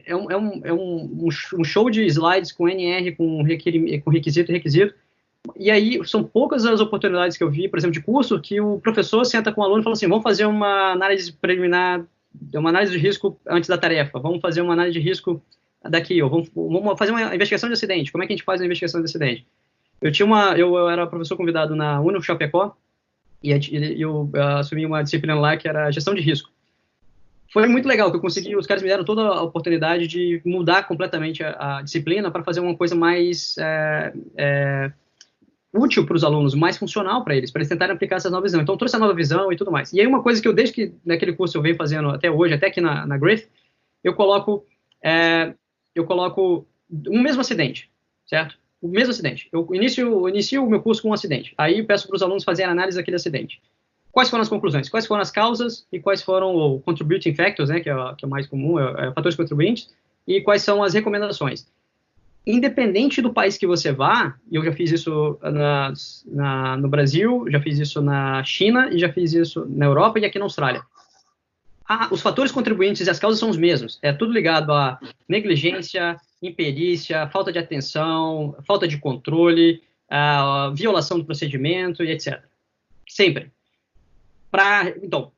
[0.04, 3.44] é um, é um, é um, um show de slides com NR, com,
[4.04, 4.94] com requisito, requisito,
[5.54, 8.78] e aí, são poucas as oportunidades que eu vi, por exemplo, de curso, que o
[8.80, 12.04] professor senta com o aluno e fala assim: vamos fazer uma análise preliminar,
[12.54, 15.42] uma análise de risco antes da tarefa, vamos fazer uma análise de risco
[15.88, 18.10] daqui, ou vamos, vamos fazer uma investigação de acidente.
[18.10, 19.46] Como é que a gente faz uma investigação de acidente?
[20.00, 22.76] Eu tinha uma, eu, eu era professor convidado na Uno Chapecó
[23.42, 23.52] e
[24.00, 26.50] eu, eu assumi uma disciplina lá que era gestão de risco.
[27.52, 30.86] Foi muito legal que eu consegui, os caras me deram toda a oportunidade de mudar
[30.86, 34.92] completamente a, a disciplina para fazer uma coisa mais é, é,
[35.74, 38.60] útil para os alunos, mais funcional para eles, para eles tentarem aplicar essa nova visão.
[38.60, 39.92] Então, trouxe a nova visão e tudo mais.
[39.92, 42.54] E aí, uma coisa que eu, desde que naquele curso eu venho fazendo até hoje,
[42.54, 43.46] até aqui na, na Griff,
[44.02, 44.64] eu coloco,
[45.02, 45.54] é,
[45.94, 46.66] eu coloco
[47.08, 47.90] um mesmo acidente,
[48.26, 48.56] certo?
[48.80, 49.48] O mesmo acidente.
[49.52, 51.54] Eu inicio, inicio o meu curso com um acidente.
[51.58, 53.60] Aí peço para os alunos fazerem análise daquele acidente.
[54.12, 54.88] Quais foram as conclusões?
[54.88, 58.26] Quais foram as causas e quais foram o contributing factors, né, que é, que é
[58.26, 59.94] o mais comum, é, é, fatores contribuintes,
[60.26, 61.66] e quais são as recomendações
[62.46, 65.92] independente do país que você vá, eu já fiz isso na,
[66.26, 70.24] na, no Brasil, já fiz isso na China e já fiz isso na Europa e
[70.24, 70.82] aqui na Austrália.
[71.88, 73.98] Ah, os fatores contribuintes e as causas são os mesmos.
[74.00, 81.24] É tudo ligado a negligência, imperícia, falta de atenção, falta de controle, a violação do
[81.24, 82.42] procedimento e etc.
[83.08, 83.50] Sempre.
[84.50, 85.32] Pra, então,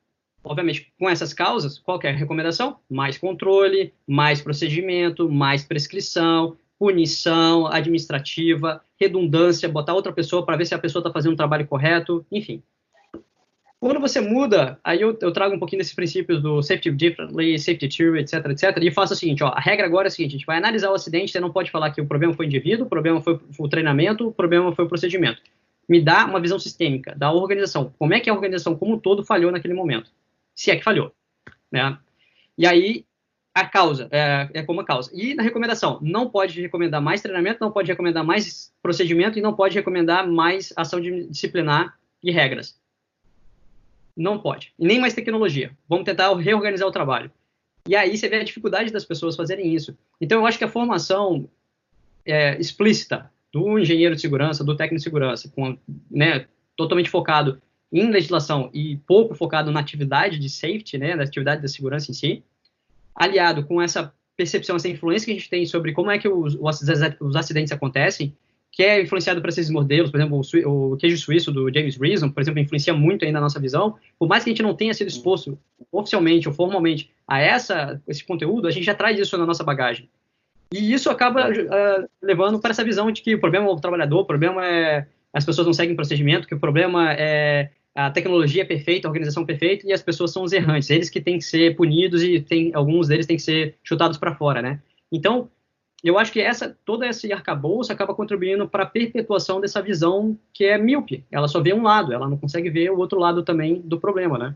[0.45, 2.79] obviamente, com essas causas, qual é recomendação?
[2.89, 10.75] Mais controle, mais procedimento, mais prescrição, punição administrativa, redundância, botar outra pessoa para ver se
[10.75, 12.63] a pessoa está fazendo o trabalho correto, enfim.
[13.81, 17.89] Quando você muda, aí eu, eu, trago um pouquinho desses princípios do safety differently, safety
[17.89, 20.39] theory, etc, etc, e faço o seguinte, ó, a regra agora é a seguinte, a
[20.39, 22.87] gente vai analisar o acidente, você não pode falar que o problema foi o indivíduo,
[22.87, 25.41] o problema foi o treinamento, o problema foi o procedimento.
[25.89, 27.95] Me dá uma visão sistêmica da organização.
[27.99, 30.11] Como é que a organização como um todo falhou naquele momento?
[30.55, 31.13] Se é que falhou,
[31.71, 31.97] né?
[32.59, 33.05] E aí
[33.55, 35.11] a causa, é, é como a causa.
[35.13, 39.55] E na recomendação, não pode recomendar mais treinamento, não pode recomendar mais procedimento e não
[39.55, 42.79] pode recomendar mais ação disciplinar e regras.
[44.17, 44.73] Não pode.
[44.79, 45.77] E nem mais tecnologia.
[45.89, 47.31] Vamos tentar reorganizar o trabalho.
[47.89, 49.97] E aí você vê a dificuldade das pessoas fazerem isso.
[50.21, 51.49] Então eu acho que a formação
[52.25, 55.79] é, explícita do engenheiro de segurança, do técnico de segurança, com,
[56.11, 61.63] né, totalmente focado em legislação e pouco focado na atividade de safety, né, na atividade
[61.63, 62.45] da segurança em si,
[63.19, 66.57] aliado com essa percepção, essa influência que a gente tem sobre como é que os,
[66.61, 68.35] os acidentes acontecem,
[68.71, 72.31] que é influenciado por esses modelos, por exemplo, o, o, queijo suíço do James Reason,
[72.31, 73.97] por exemplo, influencia muito ainda a nossa visão.
[74.17, 75.59] Por mais que a gente não tenha sido exposto
[75.91, 80.09] oficialmente ou formalmente a essa, esse conteúdo, a gente já traz isso na nossa bagagem.
[80.73, 84.21] E isso acaba uh, levando para essa visão de que o problema é o trabalhador,
[84.21, 88.65] o problema é as pessoas não seguem procedimento, que o problema é a tecnologia é
[88.65, 90.89] perfeita, a organização é perfeita e as pessoas são os errantes.
[90.91, 94.35] Eles que têm que ser punidos e tem, alguns deles têm que ser chutados para
[94.35, 94.81] fora, né?
[95.11, 95.51] Então,
[96.03, 100.65] eu acho que essa todo esse arcabouço acaba contribuindo para a perpetuação dessa visão que
[100.65, 101.25] é míope.
[101.31, 104.39] Ela só vê um lado, ela não consegue ver o outro lado também do problema,
[104.39, 104.55] né?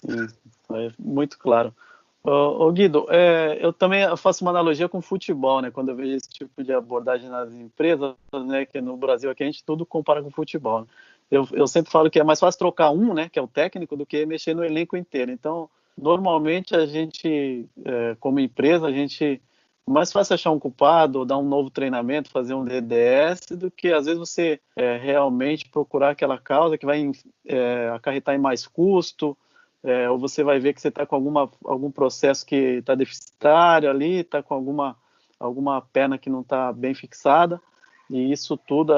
[0.00, 0.26] Sim,
[0.72, 1.74] é muito claro.
[2.22, 5.70] Ô Guido, é, eu também faço uma analogia com futebol, né?
[5.70, 8.14] Quando eu vejo esse tipo de abordagem nas empresas,
[8.46, 8.66] né?
[8.66, 10.82] Que no Brasil aqui a gente tudo compara com futebol.
[10.82, 10.86] Né?
[11.30, 13.96] Eu, eu sempre falo que é mais fácil trocar um, né, que é o técnico,
[13.96, 15.30] do que mexer no elenco inteiro.
[15.30, 19.40] Então, normalmente a gente, é, como empresa, a gente
[19.86, 23.70] é mais fácil achar um culpado, ou dar um novo treinamento, fazer um DDS, do
[23.70, 27.10] que às vezes você é, realmente procurar aquela causa que vai
[27.46, 29.36] é, acarretar em mais custo,
[29.82, 33.88] é, ou você vai ver que você está com alguma, algum processo que está deficitário
[33.88, 34.96] ali, está com alguma,
[35.38, 37.60] alguma perna que não está bem fixada,
[38.08, 38.92] e isso tudo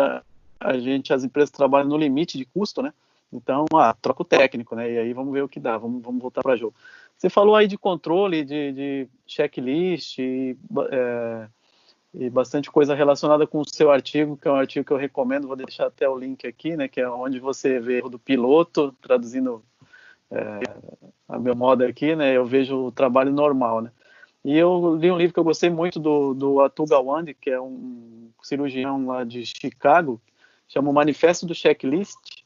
[0.65, 2.93] a gente, as empresas trabalham no limite de custo, né?
[3.33, 4.91] Então, ah, troca o técnico, né?
[4.93, 6.75] E aí vamos ver o que dá, vamos, vamos voltar para jogo.
[7.17, 10.57] Você falou aí de controle, de, de checklist, e,
[10.91, 11.49] é,
[12.15, 15.47] e bastante coisa relacionada com o seu artigo, que é um artigo que eu recomendo,
[15.47, 18.95] vou deixar até o link aqui, né, que é onde você vê o do piloto,
[19.01, 19.65] traduzindo
[20.31, 20.61] é,
[21.29, 23.91] a meu modo aqui, né, eu vejo o trabalho normal, né.
[24.45, 27.61] E eu li um livro que eu gostei muito do, do Atul Gawande, que é
[27.61, 30.21] um cirurgião lá de Chicago,
[30.73, 32.45] chama o Manifesto do Checklist.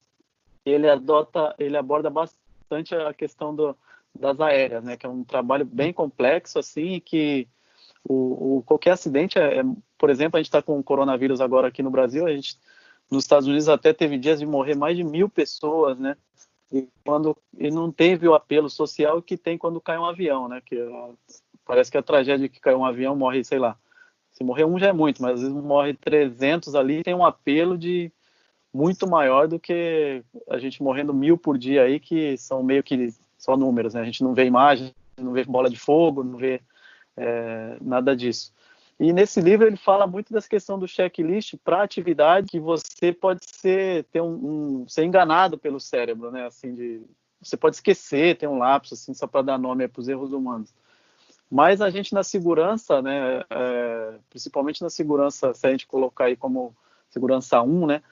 [0.65, 3.77] Ele adota, ele aborda bastante a questão do,
[4.19, 7.47] das aéreas, né, que é um trabalho bem complexo, assim, que
[8.09, 9.65] o, o qualquer acidente, é, é,
[9.97, 12.59] por exemplo, a gente está com o coronavírus agora aqui no Brasil, a gente,
[13.09, 16.17] nos Estados Unidos até teve dias de morrer mais de mil pessoas, né,
[16.73, 20.61] e quando e não teve o apelo social que tem quando cai um avião, né,
[20.67, 20.77] que
[21.65, 23.79] parece que a tragédia que caiu um avião morre, sei lá,
[24.37, 27.79] se morrer um já é muito, mas às vezes morre 300 ali, tem um apelo
[27.79, 28.13] de
[28.73, 33.15] muito maior do que a gente morrendo mil por dia aí, que são meio que
[33.39, 34.03] só números, né?
[34.03, 36.61] A gente não vê imagem, não vê bola de fogo, não vê
[37.17, 38.53] é, nada disso.
[39.01, 43.41] E nesse livro ele fala muito dessa questão do checklist para atividade que você pode
[43.43, 46.45] ser ter um, um, ser enganado pelo cérebro, né?
[46.45, 47.01] Assim de
[47.41, 50.75] você pode esquecer, ter um lapso assim só para dar nome para os erros humanos.
[51.51, 53.45] Mas a gente na segurança, né?
[53.49, 56.75] É, principalmente na segurança, se a gente colocar aí como
[57.09, 58.03] segurança 1, né?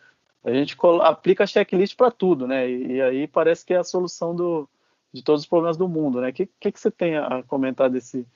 [0.45, 2.69] A gente aplica checklist para tudo, né?
[2.69, 4.69] E, e, aí parece que é a solução do,
[5.13, 6.29] de todos os problemas do mundo, né?
[6.29, 8.27] O que, que, que você tem a comentar desse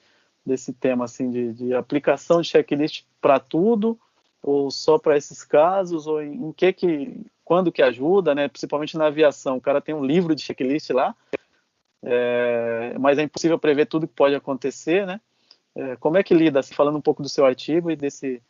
[0.46, 3.98] desse tema assim de, de aplicação de checklist para tudo
[4.42, 8.48] ou só para esses casos ou em, em, que que quando que ajuda, né?
[8.48, 11.14] Principalmente na aviação, o cara tem um livro de checklist lá,
[12.02, 15.20] é, mas é impossível prever tudo que pode acontecer, né?
[15.74, 18.42] É, como é que lida, assim, falando um pouco do seu artigo e desse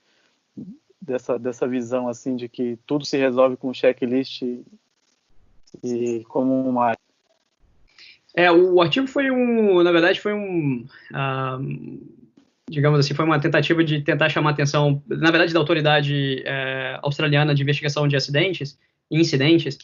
[1.01, 4.65] dessa dessa visão assim de que tudo se resolve com checklist e,
[5.83, 6.97] e como uma
[8.35, 12.09] é, o artigo foi um, na verdade, foi um, uh,
[12.69, 16.99] digamos assim, foi uma tentativa de tentar chamar a atenção, na verdade, da autoridade é,
[17.03, 18.79] australiana de investigação de acidentes
[19.11, 19.79] incidentes,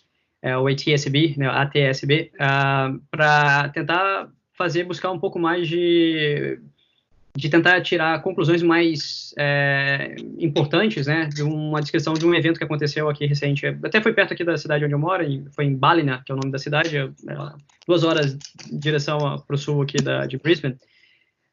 [0.44, 6.60] é, o ATSB, né, ATSB, uh, ah, para tentar fazer, buscar um pouco mais de
[7.36, 12.64] de tentar tirar conclusões mais é, importantes, né, de uma descrição de um evento que
[12.64, 13.66] aconteceu aqui recente.
[13.66, 16.38] Até foi perto aqui da cidade onde eu moro, foi em Ballina, que é o
[16.38, 17.10] nome da cidade, é,
[17.88, 20.78] duas horas de direção para o sul aqui da, de Brisbane.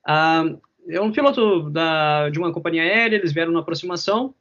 [0.06, 0.46] Ah,
[0.88, 4.36] é um piloto da, de uma companhia aérea, eles vieram na aproximação,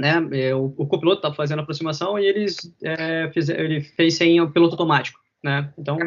[0.00, 4.16] né, é, o, o copiloto estava fazendo a aproximação e eles é, fiz, ele fez
[4.16, 5.98] sem o piloto automático, né, então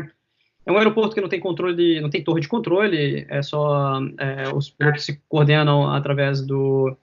[0.65, 4.49] é um aeroporto que não tem controle, não tem torre de controle, é só é,
[4.53, 6.95] os pilotos se coordenam através do,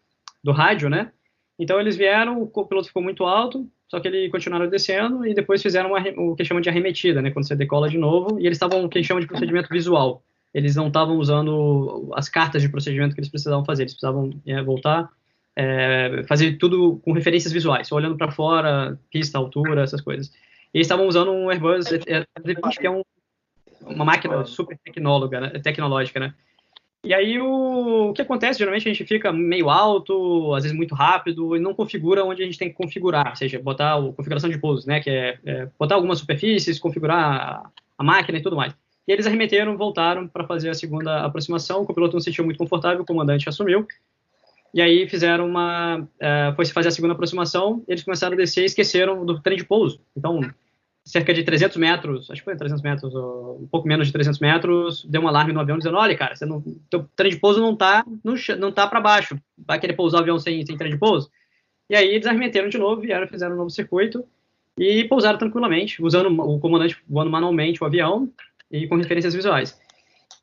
[0.42, 1.12] do rádio, né?
[1.58, 5.60] Então eles vieram, o piloto ficou muito alto, só que ele continuaram descendo e depois
[5.60, 7.30] fizeram uma, o que chama de arremetida, né?
[7.30, 10.22] Quando você decola de novo, e eles estavam o que chama de procedimento visual.
[10.54, 14.62] Eles não estavam usando as cartas de procedimento que eles precisavam fazer, eles precisavam é,
[14.62, 15.10] voltar,
[15.60, 20.28] é, fazer tudo com referências visuais, olhando para fora, pista, altura, essas coisas.
[20.72, 21.88] E eles estavam usando um Airbus,
[22.78, 23.02] que é um
[23.82, 26.34] uma máquina super tecnóloga, né, tecnológica, né?
[27.02, 30.94] E aí o, o, que acontece, geralmente a gente fica meio alto, às vezes muito
[30.94, 34.50] rápido, e não configura onde a gente tem que configurar, ou seja, botar a configuração
[34.50, 38.54] de pouso, né, que é, é botar algumas superfícies, configurar a, a, máquina e tudo
[38.54, 38.74] mais.
[39.08, 42.58] E eles arremeteram, voltaram para fazer a segunda aproximação, o piloto não se sentiu muito
[42.58, 43.86] confortável, o comandante assumiu,
[44.72, 48.62] e aí fizeram uma, uh, foi se fazer a segunda aproximação, eles começaram a descer
[48.62, 50.00] e esqueceram do trem de pouso.
[50.16, 50.40] Então,
[51.04, 55.04] cerca de 300 metros, acho que foi 300 metros, um pouco menos de 300 metros,
[55.06, 57.74] deu um alarme no avião dizendo, olha, cara, você não, teu trem de pouso não
[57.74, 60.98] tá, não, não tá para baixo, vai querer pousar o avião sem, sem trem de
[60.98, 61.30] pouso?
[61.88, 64.24] E aí eles arremeteram de novo, vieram, fizeram um novo circuito
[64.78, 68.30] e pousaram tranquilamente, usando o comandante voando manualmente o avião
[68.70, 69.76] e com referências visuais.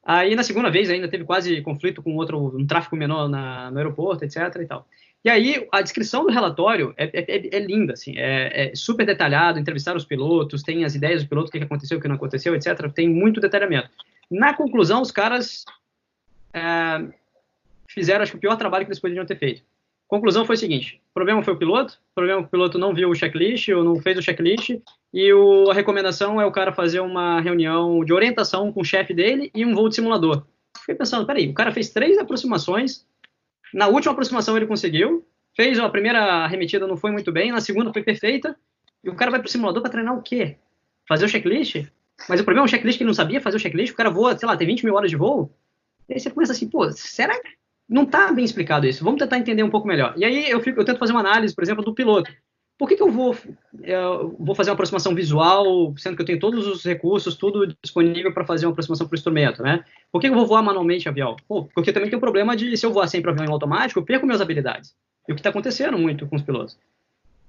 [0.10, 3.78] Aí na segunda vez ainda teve quase conflito com outro, um tráfego menor na, no
[3.78, 4.88] aeroporto, etc e tal.
[5.26, 9.06] E aí, a descrição do relatório é, é, é, é linda, assim, é, é, super
[9.06, 12.16] detalhado, entrevistaram os pilotos, tem as ideias do piloto, o que aconteceu, o que não
[12.16, 12.90] aconteceu, etc.
[12.94, 13.90] Tem muito detalhamento.
[14.32, 15.66] Na conclusão, os caras
[16.54, 17.06] é,
[17.90, 19.62] fizeram, acho que, o pior trabalho que eles poderiam ter feito.
[20.08, 22.78] Conclusão foi o seguinte: o problema foi o piloto, o problema é que o piloto
[22.78, 24.80] não viu o checklist ou não fez o checklist,
[25.14, 29.14] e o, a recomendação é o cara fazer uma reunião de orientação com o chefe
[29.14, 30.46] dele e um voo de simulador.
[30.80, 33.06] Fiquei pensando, peraí, o cara fez três aproximações,
[33.74, 37.92] na última aproximação ele conseguiu, fez a primeira arremetida não foi muito bem, na segunda
[37.92, 38.56] foi perfeita,
[39.04, 40.58] e o cara vai pro simulador para treinar o quê?
[41.08, 41.86] Fazer o checklist?
[42.30, 44.10] Mas o problema é o checklist que ele não sabia fazer o checklist, o cara
[44.10, 45.52] voa, sei lá, tem 20 mil horas de voo,
[46.08, 47.58] e aí você começa assim, pô, será que
[47.90, 49.04] não tá bem explicado isso?
[49.04, 50.14] Vamos tentar entender um pouco melhor.
[50.18, 52.32] E aí eu, fico, eu tento fazer uma análise, por exemplo, do piloto.
[52.78, 53.36] por que, que eu vou,
[53.82, 58.34] eu vou fazer uma aproximação visual, sendo que eu tenho todos os recursos, tudo disponível
[58.34, 59.84] para fazer uma aproximação para o instrumento, né?
[60.12, 61.36] Por que, que eu vou voar manualmente avião?
[61.48, 64.06] Pô, porque também tem o problema de, se eu voar sempre avião em automático, eu
[64.06, 64.94] perco minhas habilidades.
[65.28, 66.78] E o que está acontecendo muito com os pilotos.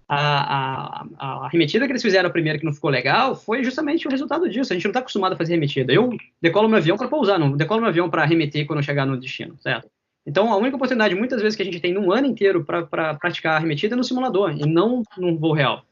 [0.09, 4.49] A, a, a, que eles fizeram primeiro que não ficou legal foi justamente o resultado
[4.49, 4.73] disso.
[4.73, 5.93] A gente não está acostumado a fazer remetida.
[5.93, 9.21] Eu decolo meu avião para pousar, não decolo meu avião para remeter quando chegar no
[9.21, 9.91] destino, certo?
[10.29, 13.15] Então, a única oportunidade, muitas vezes, que a gente tem num ano inteiro para pra
[13.15, 15.87] praticar arremetida é no simulador, e não num voo real.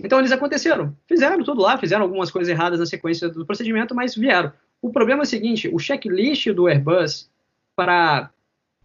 [0.00, 0.96] Então, eles aconteceram.
[1.08, 4.52] Fizeram tudo lá, fizeram algumas coisas erradas na sequência do procedimento, mas vieram.
[4.80, 7.28] O problema é o seguinte, o checklist do Airbus
[7.74, 8.30] para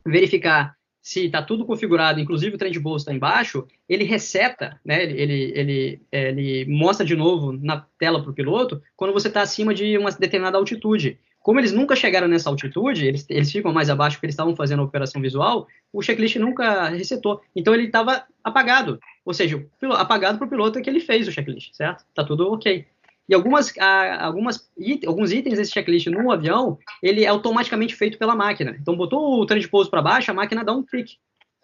[0.03, 5.03] verificar se está tudo configurado, inclusive o trem de bolsa está embaixo, ele reseta, né,
[5.03, 9.41] ele, ele, ele, ele mostra de novo na tela para o piloto quando você está
[9.41, 11.19] acima de uma determinada altitude.
[11.41, 14.81] Como eles nunca chegaram nessa altitude, eles, eles ficam mais abaixo porque eles estavam fazendo
[14.81, 17.41] a operação visual, o checklist nunca resetou.
[17.55, 18.99] Então ele estava apagado.
[19.25, 19.65] Ou seja,
[19.97, 22.05] apagado para o piloto que ele fez o checklist, certo?
[22.09, 22.85] Está tudo ok.
[23.29, 23.71] E algumas,
[24.19, 24.69] algumas,
[25.05, 28.75] alguns itens desse checklist no avião, ele é automaticamente feito pela máquina.
[28.81, 31.11] Então botou o trem de pouso para baixo, a máquina dá um tic,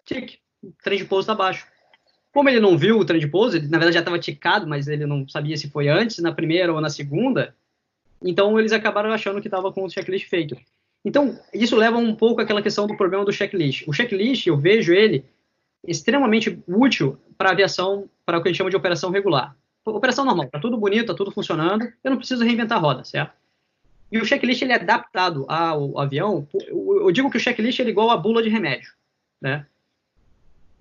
[0.04, 1.66] tic, o trem de pouso está baixo.
[2.32, 4.86] Como ele não viu o trem de pouso, ele na verdade já estava ticado, mas
[4.86, 7.52] ele não sabia se foi antes, na primeira ou na segunda,
[8.22, 10.56] então, eles acabaram achando que estava com o checklist feito.
[11.04, 13.86] Então, isso leva um pouco àquela questão do problema do checklist.
[13.86, 15.24] O checklist, eu vejo ele
[15.86, 19.56] extremamente útil para aviação, para o que a gente chama de operação regular.
[19.84, 23.32] Operação normal, está tudo bonito, está tudo funcionando, eu não preciso reinventar a roda, certo?
[24.10, 26.48] E o checklist ele é adaptado ao avião.
[26.52, 28.90] Eu digo que o checklist é igual a bula de remédio,
[29.40, 29.64] né?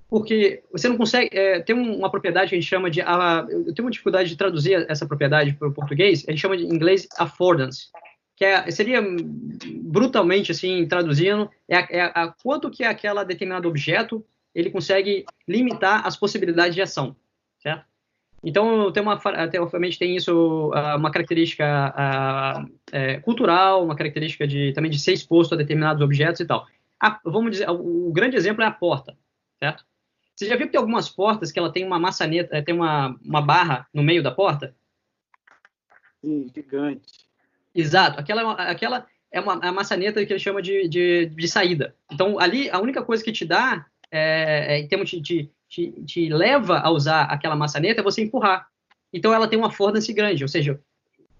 [0.10, 1.30] Porque você não consegue.
[1.36, 3.02] É, tem uma propriedade que a gente chama de.
[3.02, 6.58] A, eu tenho uma dificuldade de traduzir essa propriedade para o português, a gente chama
[6.58, 7.88] de em inglês affordance,
[8.36, 9.02] que é, seria
[9.82, 16.06] brutalmente assim, traduzindo, é, a, é a, quanto que aquela determinado objeto ele consegue limitar
[16.06, 17.16] as possibilidades de ação,
[17.60, 17.86] certo?
[18.44, 24.92] Então, tem uma, até, obviamente, tem isso, uma característica é, cultural, uma característica de, também
[24.92, 26.68] de ser exposto a determinados objetos e tal.
[27.02, 29.18] A, vamos dizer, o grande exemplo é a porta,
[29.60, 29.84] certo?
[30.36, 33.18] Você já viu que tem algumas portas que ela tem uma maçaneta, eh, tem uma,
[33.24, 34.76] uma barra no meio da porta?
[36.22, 37.26] Sim, gigante.
[37.74, 38.20] Exato.
[38.20, 41.96] Aquela, aquela é uma a maçaneta que ele chama de, de, de, saída.
[42.12, 45.92] Então, ali, a única coisa que te dá, é, é, em termos de, de te,
[46.06, 48.68] te, leva a usar aquela maçaneta é você empurrar.
[49.14, 50.80] Então, ela tem uma affordance grande, ou seja,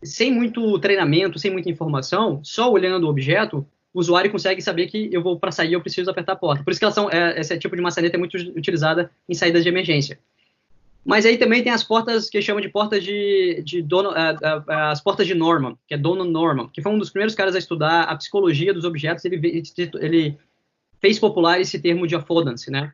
[0.04, 5.10] sem muito treinamento, sem muita informação, só olhando o objeto, o usuário consegue saber que
[5.10, 6.62] eu vou para sair, eu preciso apertar a porta.
[6.66, 9.64] Por isso que elas são, é, esse tipo de maçaneta é muito utilizada em saídas
[9.64, 10.20] de emergência.
[11.06, 14.72] Mas aí também tem as portas que chamam de portas de, de dono, uh, uh,
[14.90, 17.60] as portas de Norman, que é Dono Norman, que foi um dos primeiros caras a
[17.60, 19.24] estudar a psicologia dos objetos.
[19.24, 19.64] Ele,
[20.02, 20.38] ele
[21.00, 22.92] fez popular esse termo de affordance, né?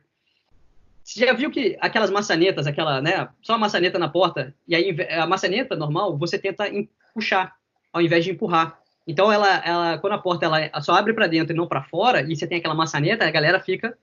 [1.02, 4.96] Você já viu que aquelas maçanetas, aquela, né, só a maçaneta na porta, e aí
[5.10, 6.64] a maçaneta normal, você tenta
[7.12, 7.56] puxar,
[7.92, 8.81] ao invés de empurrar.
[9.06, 12.22] Então, ela, ela, quando a porta ela só abre para dentro e não para fora,
[12.22, 13.96] e você tem aquela maçaneta, a galera fica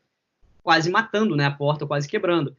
[0.62, 2.56] quase matando né, a porta, quase quebrando.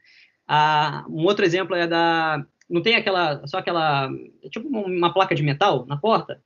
[0.49, 2.45] Ah, um outro exemplo é da.
[2.69, 3.47] Não tem aquela.
[3.47, 4.11] Só aquela.
[4.51, 6.43] Tipo uma placa de metal na porta?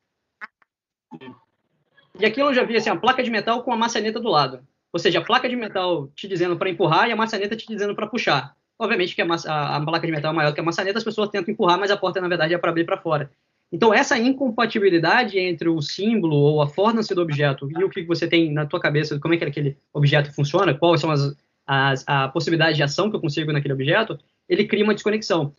[2.19, 4.67] E aqui eu já vi assim, a placa de metal com a maçaneta do lado.
[4.93, 7.95] Ou seja, a placa de metal te dizendo para empurrar e a maçaneta te dizendo
[7.95, 8.55] para puxar.
[8.79, 11.31] Obviamente que a, a, a, placa de metal é maior que a maçaneta, as pessoas
[11.31, 13.31] tentam empurrar, mas a porta, na verdade, é para abrir para fora.
[13.73, 18.29] Então, essa incompatibilidade entre o símbolo ou a fornance do objeto e o que você
[18.29, 22.29] tem na tua cabeça, como é que aquele objeto funciona, quais são as, as a
[22.29, 25.53] possibilidade de ação que eu consigo naquele objeto, ele cria uma desconexão.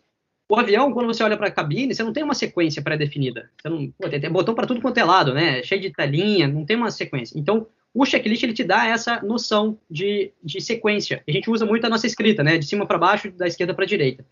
[0.48, 3.50] O avião, quando você olha para a cabine, você não tem uma sequência pré-definida.
[3.60, 5.64] Você não, pô, tem, tem, botão para tudo quanto é lado, né?
[5.64, 7.38] Cheio de telinha, não tem uma sequência.
[7.38, 11.24] Então, o checklist ele te dá essa noção de, de sequência.
[11.28, 12.60] A gente usa muito a nossa escrita, né?
[12.60, 14.24] De cima para baixo, da esquerda para direita,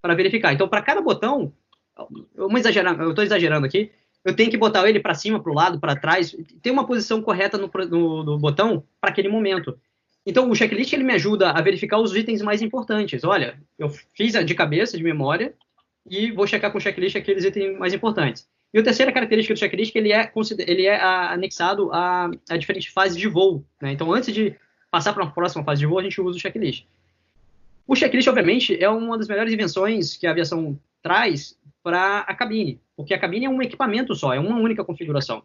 [0.00, 0.54] para verificar.
[0.54, 1.52] Então, para cada botão,
[2.36, 2.48] eu
[3.10, 3.90] estou exagerando aqui,
[4.24, 7.22] eu tenho que botar ele para cima, para o lado, para trás, ter uma posição
[7.22, 9.78] correta no, no, no botão para aquele momento.
[10.26, 13.24] Então, o checklist ele me ajuda a verificar os itens mais importantes.
[13.24, 15.54] Olha, eu fiz de cabeça, de memória,
[16.08, 18.46] e vou checar com o checklist aqueles itens mais importantes.
[18.72, 20.30] E a terceira característica do checklist é que ele é,
[20.66, 23.64] ele é anexado a, a diferentes fases de voo.
[23.80, 23.92] Né?
[23.92, 24.54] Então, antes de
[24.90, 26.84] passar para uma próxima fase de voo, a gente usa o checklist.
[27.86, 31.57] O checklist, obviamente, é uma das melhores invenções que a aviação traz
[31.88, 35.42] para a cabine, porque a cabine é um equipamento só, é uma única configuração.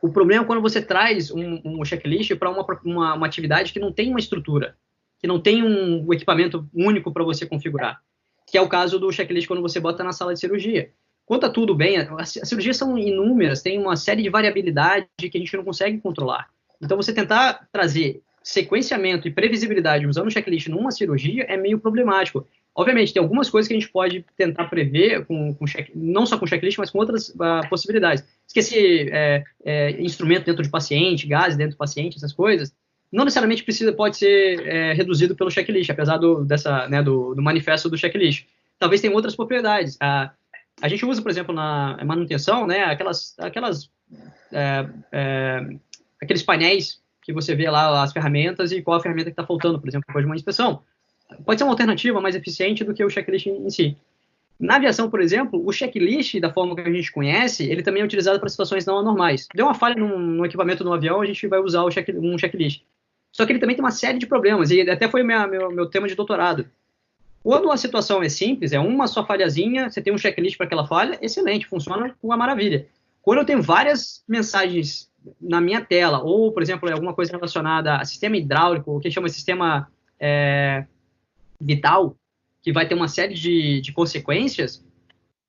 [0.00, 3.78] O problema é quando você traz um, um checklist para uma, uma, uma, atividade que
[3.78, 4.74] não tem uma estrutura,
[5.18, 8.00] que não tem um, equipamento único para você configurar,
[8.46, 10.92] que é o caso do checklist quando você bota na sala de cirurgia.
[11.26, 15.40] Conta tudo bem, as, as cirurgias são inúmeras, tem uma série de variabilidade que a
[15.40, 16.48] gente não consegue controlar.
[16.80, 22.46] Então, você tentar trazer sequenciamento e previsibilidade usando o checklist numa cirurgia é meio problemático.
[22.74, 26.38] Obviamente, tem algumas coisas que a gente pode tentar prever, com, com check, não só
[26.38, 28.24] com checklist, mas com outras uh, possibilidades.
[28.46, 32.72] Esqueci é, é, instrumento dentro de paciente, gás dentro do paciente, essas coisas.
[33.10, 37.42] Não necessariamente precisa, pode ser é, reduzido pelo checklist, apesar do, dessa, né, do, do,
[37.42, 38.46] manifesto do checklist.
[38.78, 39.96] Talvez tenha outras propriedades.
[40.00, 40.30] A,
[40.80, 43.90] a gente usa, por exemplo, na manutenção, né, aquelas, aquelas,
[44.52, 45.60] é, é,
[46.22, 49.80] aqueles painéis que você vê lá as ferramentas e qual a ferramenta que está faltando,
[49.80, 50.82] por exemplo, depois de uma inspeção
[51.44, 53.96] pode ser uma alternativa mais eficiente do que o checklist em si.
[54.58, 58.04] Na aviação, por exemplo, o checklist, da forma que a gente conhece, ele também é
[58.04, 59.48] utilizado para situações não anormais.
[59.54, 62.82] Deu uma falha no, no equipamento do avião, a gente vai usar check, um checklist.
[63.32, 65.86] Só que ele também tem uma série de problemas, e até foi minha, meu, meu
[65.86, 66.66] tema de doutorado.
[67.42, 70.86] Quando a situação é simples, é uma só falhazinha, você tem um checklist para aquela
[70.86, 72.86] falha, excelente, funciona com uma maravilha.
[73.22, 75.10] Quando eu tenho várias mensagens
[75.40, 79.28] na minha tela, ou, por exemplo, alguma coisa relacionada a sistema hidráulico, o que chama
[79.30, 80.84] sistema é,
[81.60, 82.16] vital,
[82.62, 84.84] que vai ter uma série de, de consequências,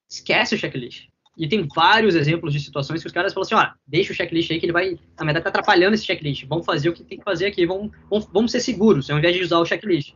[0.09, 1.07] esquece o checklist.
[1.37, 4.51] E tem vários exemplos de situações que os caras falam assim, ó, deixa o checklist
[4.51, 6.45] aí que ele vai, na verdade, tá atrapalhando esse checklist.
[6.45, 9.35] Vamos fazer o que tem que fazer aqui, vamos, vamos, vamos ser seguros, ao invés
[9.35, 10.13] de usar o checklist.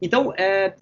[0.00, 0.74] Então, é,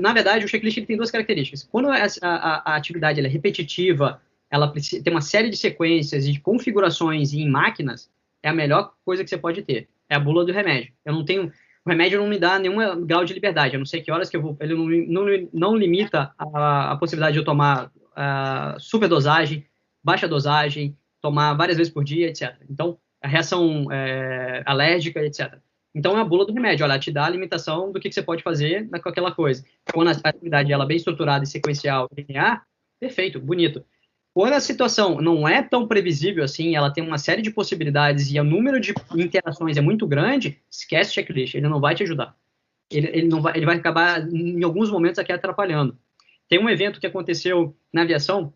[0.00, 1.62] na verdade, o checklist ele tem duas características.
[1.62, 4.20] Quando a, a, a atividade é repetitiva,
[4.50, 8.10] ela precisa, tem uma série de sequências e de configurações em máquinas,
[8.42, 9.88] é a melhor coisa que você pode ter.
[10.08, 10.92] É a bula do remédio.
[11.04, 11.50] Eu não tenho,
[11.84, 13.74] o remédio não me dá nenhum grau de liberdade.
[13.74, 14.56] Eu não sei que horas que eu vou.
[14.60, 19.66] Ele não, não, não limita a, a possibilidade de eu tomar uh, superdosagem,
[20.02, 22.56] baixa dosagem, tomar várias vezes por dia, etc.
[22.70, 25.58] Então, a reação é, alérgica, etc.
[25.94, 26.84] Então, é a bula do remédio.
[26.84, 29.64] Ela te dá a limitação do que, que você pode fazer com aquela coisa.
[29.92, 32.64] Quando a atividade ela é bem estruturada e sequencial, linear,
[32.98, 33.84] perfeito, bonito.
[34.34, 38.40] Quando a situação não é tão previsível assim, ela tem uma série de possibilidades e
[38.40, 42.34] o número de interações é muito grande, esquece o checklist, ele não vai te ajudar.
[42.90, 45.98] Ele, ele, não vai, ele vai acabar, em alguns momentos, aqui atrapalhando.
[46.48, 48.54] Tem um evento que aconteceu na aviação,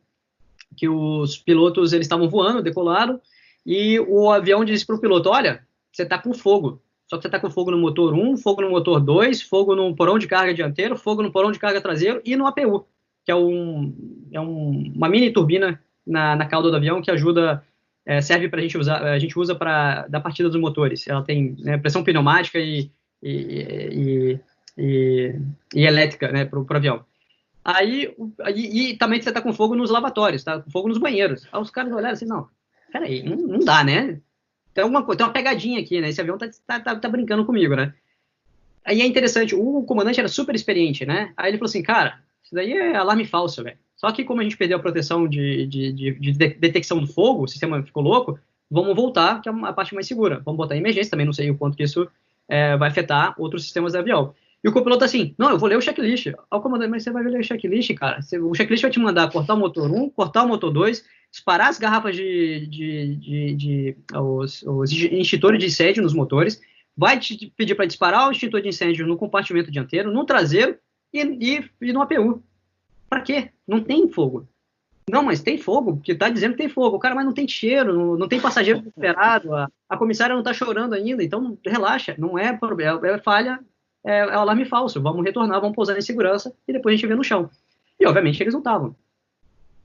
[0.77, 3.21] que os pilotos eles estavam voando, decolaram,
[3.65, 7.29] e o avião disse para o piloto, olha, você está com fogo, só que você
[7.29, 10.55] está com fogo no motor 1, fogo no motor 2, fogo no porão de carga
[10.55, 12.87] dianteiro, fogo no porão de carga traseiro e no APU
[13.27, 13.93] que é, um,
[14.33, 17.61] é um, uma mini turbina na, na cauda do avião que ajuda,
[18.07, 21.07] é, serve para a gente usar, a gente usa para dar partida dos motores.
[21.09, 22.89] Ela tem né, pressão pneumática e,
[23.21, 24.41] e, e,
[24.79, 25.35] e,
[25.75, 27.05] e elétrica né, para o avião.
[27.65, 28.15] Aí,
[28.55, 30.61] e, e, também você está com fogo nos lavatórios, tá?
[30.61, 31.49] Com fogo nos banheiros.
[31.51, 32.49] Aí os caras olharam assim, não,
[32.93, 34.21] peraí, não, não dá, né?
[34.73, 36.11] Tem alguma tem uma pegadinha aqui, né?
[36.11, 37.93] Esse avião tá, tá, tá, tá brincando comigo, né?
[38.85, 41.33] Aí é interessante, o comandante era super experiente, né?
[41.37, 43.77] Aí ele falou assim, cara, isso daí é alarme falso, velho.
[43.97, 47.43] Só que como a gente perdeu a proteção de, de, de, de, detecção do fogo,
[47.43, 48.39] o sistema ficou louco,
[48.71, 50.41] vamos voltar, que é a parte mais segura.
[50.45, 52.07] Vamos botar em emergência, também não sei o quanto que isso
[52.49, 54.33] é, vai afetar outros sistemas do avião.
[54.63, 56.29] E o copiloto assim, não, eu vou ler o checklist.
[56.49, 58.21] Ao comandante, mas você vai ler o checklist, cara.
[58.43, 61.79] o checklist vai te mandar cortar o motor 1, cortar o motor 2, disparar as
[61.79, 66.61] garrafas de, de, de, de os, os extintores de incêndio nos motores,
[66.97, 70.77] vai te pedir para disparar o extintor de incêndio no compartimento dianteiro, no traseiro,
[71.23, 72.43] e, e, e no APU.
[73.09, 73.51] Para quê?
[73.67, 74.49] Não tem fogo.
[75.09, 76.97] Não, mas tem fogo, porque tá dizendo que tem fogo.
[76.97, 80.43] O cara, mas não tem cheiro, não, não tem passageiro desesperado, a, a comissária não
[80.43, 83.61] tá chorando ainda, então relaxa, não é problema, é falha,
[84.05, 85.01] é, é alarme falso.
[85.01, 87.49] Vamos retornar, vamos pousar em segurança e depois a gente vê no chão.
[88.01, 88.97] E obviamente eles não estavam.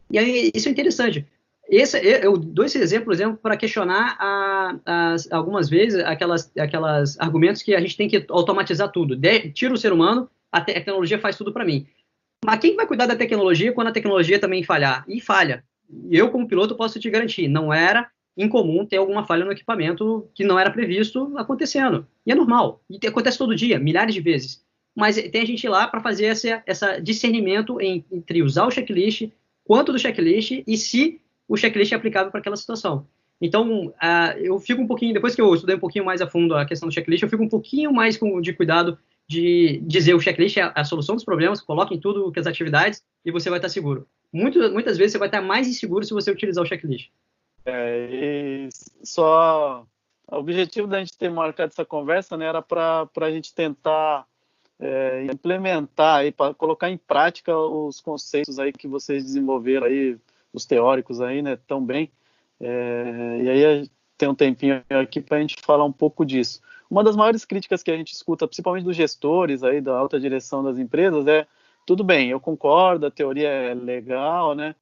[0.10, 1.26] E aí, isso é interessante.
[1.72, 7.74] Esse, eu dou esse exemplo, exemplo para questionar a, algumas vezes aquelas, aquelas argumentos que
[7.74, 9.16] a gente tem que automatizar tudo.
[9.16, 11.88] De, tira o ser humano a, te a tecnologia faz tudo para mim.
[12.44, 15.06] Mas quem vai cuidar da tecnologia quando a tecnologia também falhar?
[15.08, 15.64] E falha.
[16.10, 20.44] Eu, como piloto, posso te garantir, não era incomum ter alguma falha no equipamento que
[20.44, 22.06] não era previsto acontecendo.
[22.26, 22.84] E é normal.
[22.90, 24.62] E acontece todo dia, milhares de vezes.
[24.94, 29.30] Mas tem a gente lá para fazer esse essa discernimento entre usar o checklist,
[29.64, 31.22] quanto do checklist e se
[31.52, 33.06] o checklist é aplicável para aquela situação.
[33.42, 36.56] Então, uh, eu fico um pouquinho, depois que eu estudei um pouquinho mais a fundo
[36.56, 38.98] a questão do checklist, eu fico um pouquinho mais com, de cuidado
[39.28, 43.04] de dizer o checklist é a solução dos problemas, coloque em tudo que as atividades
[43.26, 44.08] e você vai estar seguro.
[44.32, 47.10] Muito, muitas vezes você vai estar mais inseguro se você utilizar o checklist.
[47.66, 48.70] É,
[49.04, 49.86] só
[50.32, 54.26] o objetivo da gente ter marcado essa conversa né, era para a gente tentar
[54.80, 60.18] é, implementar e para colocar em prática os conceitos aí que vocês desenvolveram aí,
[60.54, 62.12] os teóricos aí, né, tão bem.
[62.60, 66.62] É, e aí tem um tempinho aqui para a gente falar um pouco disso.
[66.90, 70.64] Uma das maiores críticas que a gente escuta, principalmente dos gestores aí da alta direção
[70.64, 71.48] das empresas, é
[71.86, 74.76] tudo bem, eu concordo, a teoria é legal, né?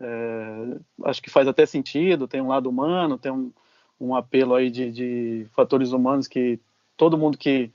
[0.00, 3.52] É, acho que faz até sentido, tem um lado humano, tem um,
[4.00, 6.60] um apelo aí de, de, fatores humanos que
[6.96, 7.72] todo mundo que,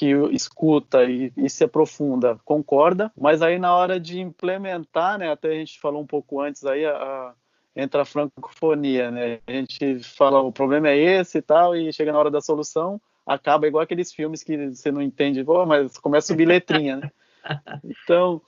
[0.00, 5.48] que escuta e, e, se aprofunda concorda, mas aí na hora de implementar, né, até
[5.48, 7.34] a gente falou um pouco antes aí, a, a,
[7.76, 12.12] entra a francofonia, né, a gente fala o problema é esse e tal, e chega
[12.12, 16.32] na hora da solução, acaba igual aqueles filmes que você não entende, oh, mas começa
[16.32, 17.10] a subir letrinha, né?
[17.84, 18.40] Então,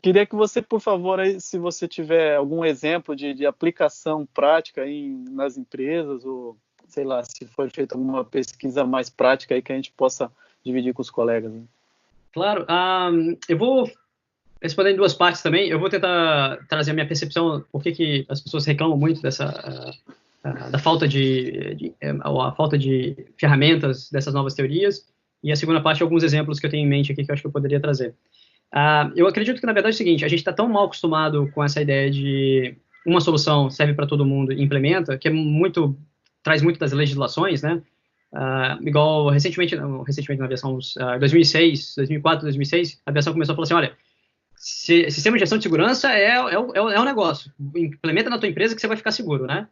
[0.00, 4.86] queria que você, por favor, aí, se você tiver algum exemplo de, de aplicação prática
[4.86, 6.56] em, nas empresas, ou
[6.88, 10.32] sei lá, se foi feita alguma pesquisa mais prática aí que a gente possa
[10.64, 11.52] dividir com os colegas.
[11.52, 11.62] Né?
[12.32, 13.90] Claro, um, eu vou
[14.64, 15.68] responder em duas partes também.
[15.68, 19.46] Eu vou tentar trazer a minha percepção, por que, que as pessoas reclamam muito dessa
[19.46, 25.06] uh, uh, da falta de, de uh, a falta de ferramentas dessas novas teorias.
[25.42, 27.42] E a segunda parte, alguns exemplos que eu tenho em mente aqui que eu acho
[27.42, 28.14] que eu poderia trazer.
[29.14, 31.62] eu acredito que, na verdade, é o seguinte, a gente está tão mal acostumado com
[31.62, 32.74] essa ideia de
[33.06, 35.94] uma solução serve para todo mundo e implementa, que é muito,
[36.42, 37.82] traz muito das legislações, né?
[38.34, 43.64] Uh, igual recentemente, recentemente na aviação, uh, 2006, 2004, 2006, a aviação começou a falar
[43.64, 43.96] assim, olha,
[44.56, 48.48] se, sistema de gestão de segurança é, é, é, é um negócio, implementa na tua
[48.48, 49.68] empresa que você vai ficar seguro, né?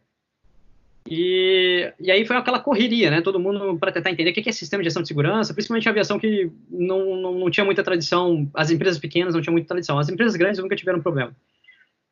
[1.09, 3.21] E, e aí foi aquela correria, né?
[3.21, 5.91] Todo mundo para tentar entender o que é sistema de gestão de segurança, principalmente a
[5.91, 9.99] aviação que não, não, não tinha muita tradição, as empresas pequenas não tinham muita tradição,
[9.99, 11.35] as empresas grandes nunca tiveram problema.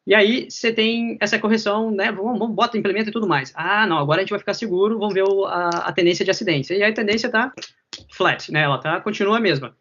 [0.06, 2.12] E aí você tem essa correção, né?
[2.12, 3.54] Vamos, vamos bota, implementa e tudo mais.
[3.56, 6.32] Ah, não, agora a gente vai ficar seguro, vamos ver o, a, a, tendência de
[6.32, 6.70] acidentes.
[6.72, 7.54] E aí a tendência tá
[8.12, 8.62] flat, né?
[8.62, 9.76] Ela tá, continua a mesma.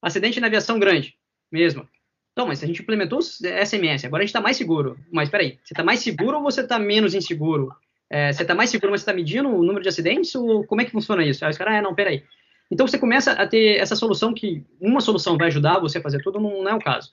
[0.00, 1.14] Acidente na aviação grande,
[1.52, 1.86] mesma.
[2.32, 4.98] Então, mas a gente implementou SMS, agora a gente está mais seguro.
[5.12, 7.70] Mas peraí, você está mais seguro ou você está menos inseguro?
[8.08, 10.34] É, você está mais seguro, mas você está medindo o número de acidentes?
[10.34, 11.44] Ou como é que funciona isso?
[11.44, 12.22] Aí os caras, ah, não, peraí.
[12.70, 16.20] Então você começa a ter essa solução que uma solução vai ajudar você a fazer
[16.22, 17.10] tudo, não, não é o caso.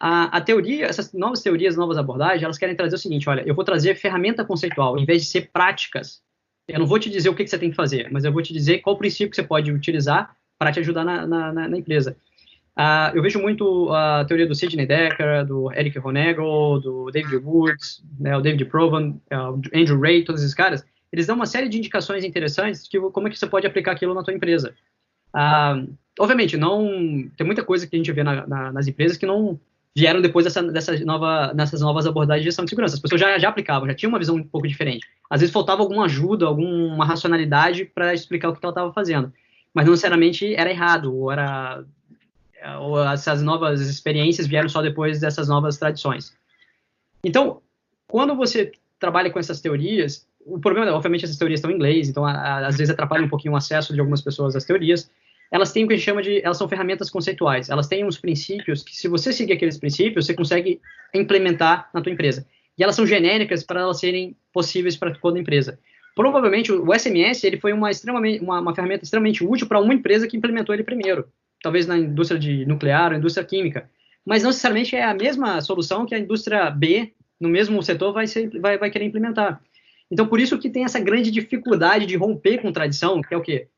[0.00, 3.54] A, a, teoria, essas novas teorias, novas abordagens, elas querem trazer o seguinte: olha, eu
[3.54, 6.22] vou trazer ferramenta conceitual, em vez de ser práticas.
[6.68, 8.42] Eu não vou te dizer o que, que você tem que fazer, mas eu vou
[8.42, 12.16] te dizer qual princípio que você pode utilizar para te ajudar na, na, na, empresa.
[12.78, 18.04] Uh, eu vejo muito a teoria do Sidney Decker, do Eric Honegel, do David Woods,
[18.20, 20.84] né, o David Provan, uh, o Andrew Ray, todos esses caras.
[21.10, 24.14] Eles dão uma série de indicações interessantes de como é que você pode aplicar aquilo
[24.14, 24.74] na tua empresa.
[25.34, 26.86] Uh, obviamente, não
[27.36, 29.58] tem muita coisa que a gente vê na, na, nas empresas que não
[29.96, 32.94] vieram depois dessa, dessa nova, nessas novas abordagens de gestão de segurança.
[32.94, 35.06] As pessoas já, já aplicavam, já tinham uma visão um pouco diferente.
[35.28, 39.32] Às vezes faltava alguma ajuda, alguma racionalidade para explicar o que ela estava fazendo.
[39.74, 41.84] Mas não necessariamente era errado, ou era
[42.80, 46.36] ou essas novas experiências vieram só depois dessas novas tradições.
[47.22, 47.62] Então,
[48.06, 52.24] quando você trabalha com essas teorias, o problema, obviamente, essas teorias estão em inglês, então
[52.24, 55.10] a, a, às vezes atrapalha um pouquinho o acesso de algumas pessoas às teorias,
[55.50, 57.68] elas têm o que a gente chama de, elas são ferramentas conceituais.
[57.70, 60.80] Elas têm uns princípios que, se você seguir aqueles princípios, você consegue
[61.14, 62.46] implementar na tua empresa.
[62.76, 65.78] E elas são genéricas para elas serem possíveis para toda empresa.
[66.14, 70.26] Provavelmente o SMS ele foi uma, extremamente, uma, uma ferramenta extremamente útil para uma empresa
[70.26, 71.26] que implementou ele primeiro.
[71.62, 73.90] Talvez na indústria de nuclear, ou indústria química.
[74.24, 78.26] Mas não necessariamente é a mesma solução que a indústria B, no mesmo setor, vai,
[78.26, 79.60] ser, vai, vai querer implementar.
[80.10, 83.42] Então, por isso que tem essa grande dificuldade de romper com tradição, que é o
[83.42, 83.68] quê?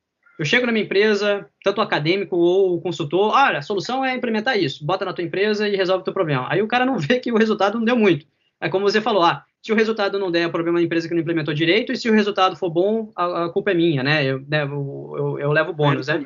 [0.41, 4.82] Eu chego na minha empresa, tanto acadêmico ou consultor, olha, a solução é implementar isso,
[4.82, 6.47] bota na tua empresa e resolve o teu problema.
[6.49, 8.24] Aí o cara não vê que o resultado não deu muito.
[8.59, 11.12] É como você falou, ah, se o resultado não der, é problema da empresa que
[11.12, 14.24] não implementou direito, e se o resultado for bom, a, a culpa é minha, né?
[14.24, 16.24] Eu, eu, eu, eu levo bônus, né?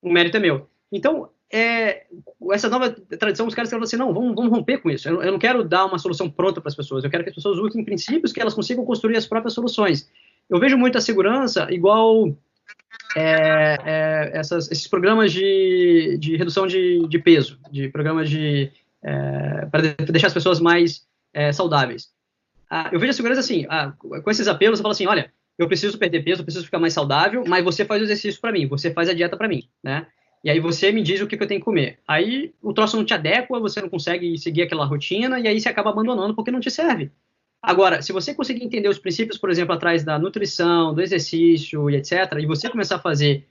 [0.00, 0.66] O mérito é meu.
[0.90, 2.06] Então, é,
[2.52, 2.88] essa nova
[3.18, 5.06] tradição, os caras falam assim, não, vamos, vamos romper com isso.
[5.10, 7.36] Eu, eu não quero dar uma solução pronta para as pessoas, eu quero que as
[7.36, 10.10] pessoas usem princípios que elas consigam construir as próprias soluções.
[10.48, 12.34] Eu vejo muito a segurança igual
[13.16, 18.70] é, é, essas, esses programas de, de redução de, de, peso, de programas de
[19.02, 22.10] é, para deixar as pessoas mais é, saudáveis.
[22.70, 25.68] Ah, eu vejo a segurança assim, ah, com esses apelos, você fala assim, olha, eu
[25.68, 28.66] preciso perder peso, eu preciso ficar mais saudável, mas você faz o exercício para mim,
[28.66, 30.06] você faz a dieta para mim, né?
[30.44, 32.00] E aí você me diz o que, que, eu tenho que comer.
[32.06, 35.68] Aí o troço não te adequa, você não consegue seguir aquela rotina, e aí você
[35.68, 37.12] acaba abandonando porque não te serve.
[37.62, 41.96] Agora, se você conseguir entender os princípios, por exemplo, atrás da nutrição, do exercício e
[41.96, 43.46] etc., e você começar a fazer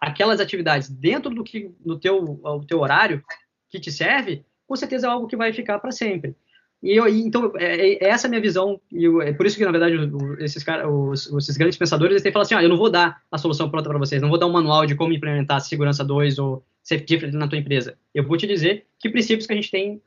[0.00, 3.22] aquelas atividades dentro do que no teu, o teu horário
[3.68, 6.36] que te serve, com certeza é algo que vai ficar para sempre.
[6.82, 9.64] E eu, então, é, é, essa a minha visão, e eu, é por isso que,
[9.64, 9.96] na verdade,
[10.38, 13.38] esses, os, esses grandes pensadores eles têm falar assim: ah, eu não vou dar a
[13.38, 16.64] solução pronta para vocês, não vou dar um manual de como implementar segurança 2 ou
[16.82, 17.98] safety na tua empresa.
[18.14, 20.00] Eu vou te dizer que princípios que a gente tem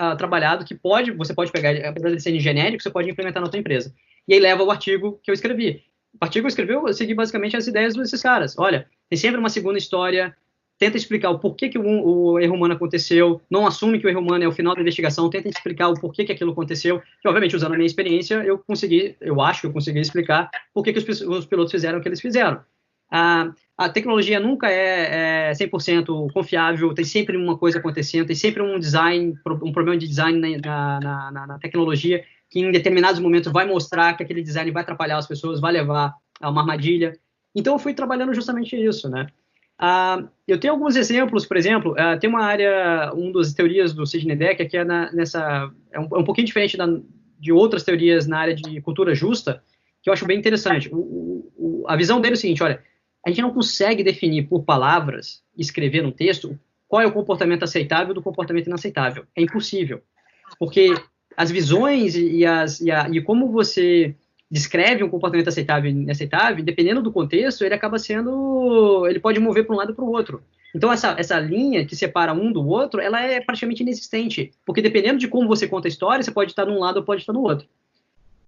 [0.00, 3.50] uh, trabalhado que pode, você pode pegar, apesar de ser genérico, você pode implementar na
[3.50, 3.94] sua empresa.
[4.26, 5.82] E aí leva o artigo que eu escrevi.
[6.20, 8.56] O artigo que eu escrevi, eu segui basicamente as ideias desses caras.
[8.58, 10.34] Olha, tem sempre uma segunda história,
[10.78, 14.20] tenta explicar o porquê que o, o, erro humano aconteceu, não assume que o erro
[14.20, 17.56] humano é o final da investigação, tenta explicar o porquê que aquilo aconteceu, e obviamente,
[17.56, 21.20] usando a minha experiência, eu consegui, eu acho que eu consegui explicar por que os,
[21.20, 22.60] os pilotos fizeram o que eles fizeram.
[23.10, 28.62] A, a tecnologia nunca é, é 100% confiável, tem sempre uma coisa acontecendo, tem sempre
[28.62, 33.52] um design, um problema de design na, na, na, na tecnologia que em determinados momentos
[33.52, 37.18] vai mostrar que aquele design vai atrapalhar as pessoas, vai levar a uma armadilha.
[37.54, 39.26] Então eu fui trabalhando justamente isso, né?
[39.80, 44.06] Uh, eu tenho alguns exemplos, por exemplo, uh, tem uma área, uma das teorias do
[44.06, 46.86] Sidney Decker, que é na, nessa, é um, é um, pouquinho diferente da,
[47.40, 49.62] de outras teorias na área de cultura justa,
[50.00, 50.88] que eu acho bem interessante.
[50.92, 52.80] O, o, a visão dele é o seguinte, olha,
[53.24, 58.14] a gente não consegue definir por palavras, escrever no texto, qual é o comportamento aceitável
[58.14, 59.24] do comportamento inaceitável.
[59.34, 60.02] É impossível.
[60.58, 60.94] Porque
[61.36, 64.14] as visões e, as, e, a, e como você
[64.50, 69.66] descreve um comportamento aceitável e inaceitável, dependendo do contexto, ele acaba sendo, ele pode mover
[69.66, 70.42] para um lado ou para o outro.
[70.74, 75.18] Então essa, essa linha que separa um do outro, ela é praticamente inexistente, porque dependendo
[75.18, 77.42] de como você conta a história, você pode estar num lado ou pode estar no
[77.42, 77.66] outro.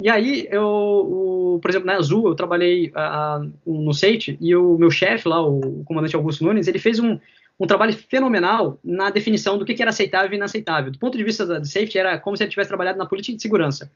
[0.02, 4.76] E aí, eu, o, por exemplo, na Azul, eu trabalhei uh, no SEIT, e o
[4.76, 7.18] meu chefe lá, o comandante Augusto Nunes, ele fez um,
[7.58, 10.92] um trabalho fenomenal na definição do que, que era aceitável e inaceitável.
[10.92, 13.42] Do ponto de vista da safety, era como se ele tivesse trabalhado na política de
[13.42, 13.90] segurança.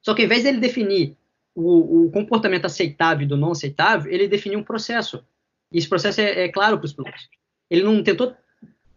[0.00, 1.16] Só que ao invés dele definir
[1.54, 5.24] o, o comportamento aceitável do não aceitável, ele definiu um processo.
[5.72, 7.28] E esse processo é, é claro para os pilotos.
[7.68, 8.34] Ele não tentou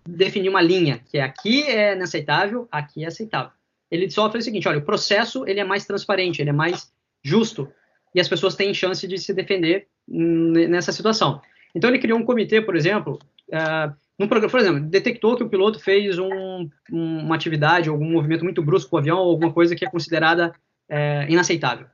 [0.06, 3.52] definir uma linha, que é aqui é inaceitável, aqui é aceitável.
[3.92, 7.70] Ele fez o seguinte, olha, o processo ele é mais transparente, ele é mais justo,
[8.16, 11.42] e as pessoas têm chance de se defender nessa situação.
[11.76, 13.20] Então ele criou um comitê, por exemplo,
[13.50, 18.44] uh, num programa, por exemplo, detectou que o piloto fez um, uma atividade, algum movimento
[18.44, 20.54] muito brusco com o avião, ou alguma coisa que é considerada
[20.88, 21.88] é, inaceitável.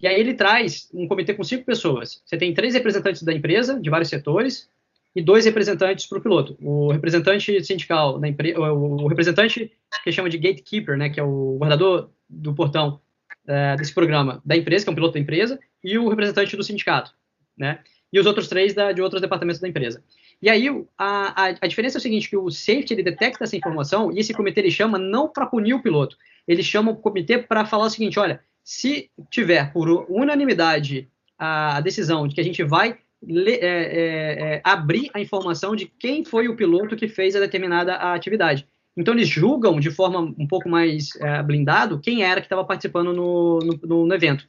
[0.00, 2.22] E aí ele traz um comitê com cinco pessoas.
[2.24, 4.70] Você tem três representantes da empresa, de vários setores,
[5.14, 6.56] e dois representantes para o piloto.
[6.60, 9.72] O representante sindical empresa, o representante
[10.04, 13.00] que chama de gatekeeper, né, que é o guardador do portão
[13.46, 16.62] é, desse programa da empresa, que é um piloto da empresa, e o representante do
[16.62, 17.12] sindicato,
[17.56, 17.80] né,
[18.12, 20.02] e os outros três da, de outros departamentos da empresa.
[20.40, 23.56] E aí a, a, a, diferença é o seguinte, que o safety ele detecta essa
[23.56, 27.38] informação e esse comitê ele chama não para punir o piloto, ele chama o comitê
[27.38, 32.62] para falar o seguinte, olha, se tiver por unanimidade a decisão de que a gente
[32.62, 37.40] vai é, é, é, abrir a informação de quem foi o piloto que fez a
[37.40, 38.66] determinada atividade.
[38.96, 43.12] Então eles julgam de forma um pouco mais é, blindado quem era que estava participando
[43.12, 44.48] no, no, no, evento.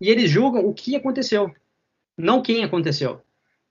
[0.00, 1.52] E eles julgam o que aconteceu,
[2.16, 3.20] não quem aconteceu.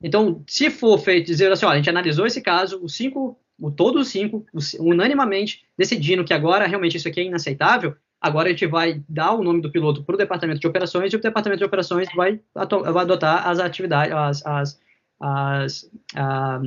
[0.01, 3.71] Então, se for feito dizer assim, olha, a gente analisou esse caso, os cinco, o,
[3.71, 8.51] todos os cinco, os, unanimamente decidindo que agora realmente isso aqui é inaceitável, Agora a
[8.51, 11.59] gente vai dar o nome do piloto para o departamento de operações e o departamento
[11.59, 14.81] de operações vai, vai adotar as atividades, as, as,
[15.19, 16.61] as a,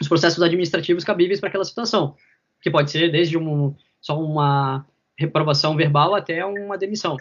[0.00, 2.16] os processos administrativos cabíveis para aquela situação,
[2.62, 4.86] que pode ser desde um, só uma
[5.18, 7.16] reprovação verbal até uma demissão.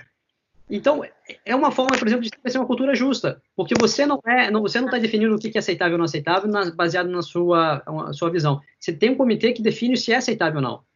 [0.69, 1.03] Então,
[1.43, 4.61] é uma forma, por exemplo, de estabelecer uma cultura justa, porque você não é, não,
[4.61, 7.83] você não está definindo o que é aceitável ou não aceitável na, baseado na sua,
[8.13, 8.61] sua visão.
[8.79, 10.88] Você tem um comitê que define se é aceitável ou não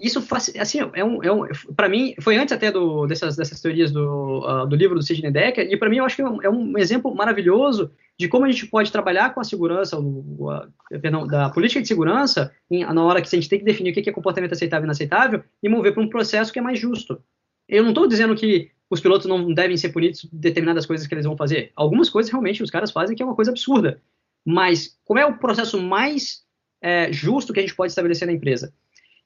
[0.00, 3.60] isso faz, assim, é um, é um para mim, foi antes até do, dessas, dessas
[3.60, 6.28] teorias do, uh, do livro do Sidney Decker, e para mim eu acho que é
[6.28, 10.50] um, é um, exemplo maravilhoso de como a gente pode trabalhar com a segurança, o,
[10.50, 10.68] a,
[11.00, 13.94] perdão, da política de segurança, em, na hora que a gente tem que definir o
[13.94, 17.20] que é comportamento aceitável e inaceitável, e mover para um processo que é mais justo.
[17.68, 21.14] Eu não estou dizendo que os pilotos não devem ser punidos por determinadas coisas que
[21.14, 21.72] eles vão fazer.
[21.76, 24.00] Algumas coisas realmente os caras fazem que é uma coisa absurda.
[24.44, 26.42] Mas como é o processo mais
[26.80, 28.72] é, justo que a gente pode estabelecer na empresa?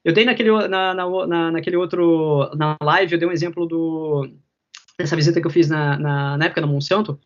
[0.03, 4.29] Eu dei naquele, na, na, na, naquele outro, na live, eu dei um exemplo do,
[4.97, 7.19] dessa visita que eu fiz na, na, na época na Monsanto,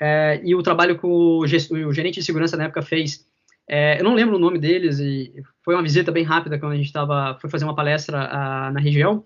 [0.00, 1.46] é, e o trabalho que o, o,
[1.92, 3.26] gerente de segurança na época fez.
[3.68, 5.32] É, eu não lembro o nome deles, e
[5.64, 8.80] foi uma visita bem rápida quando a gente estava, foi fazer uma palestra a, na
[8.80, 9.24] região,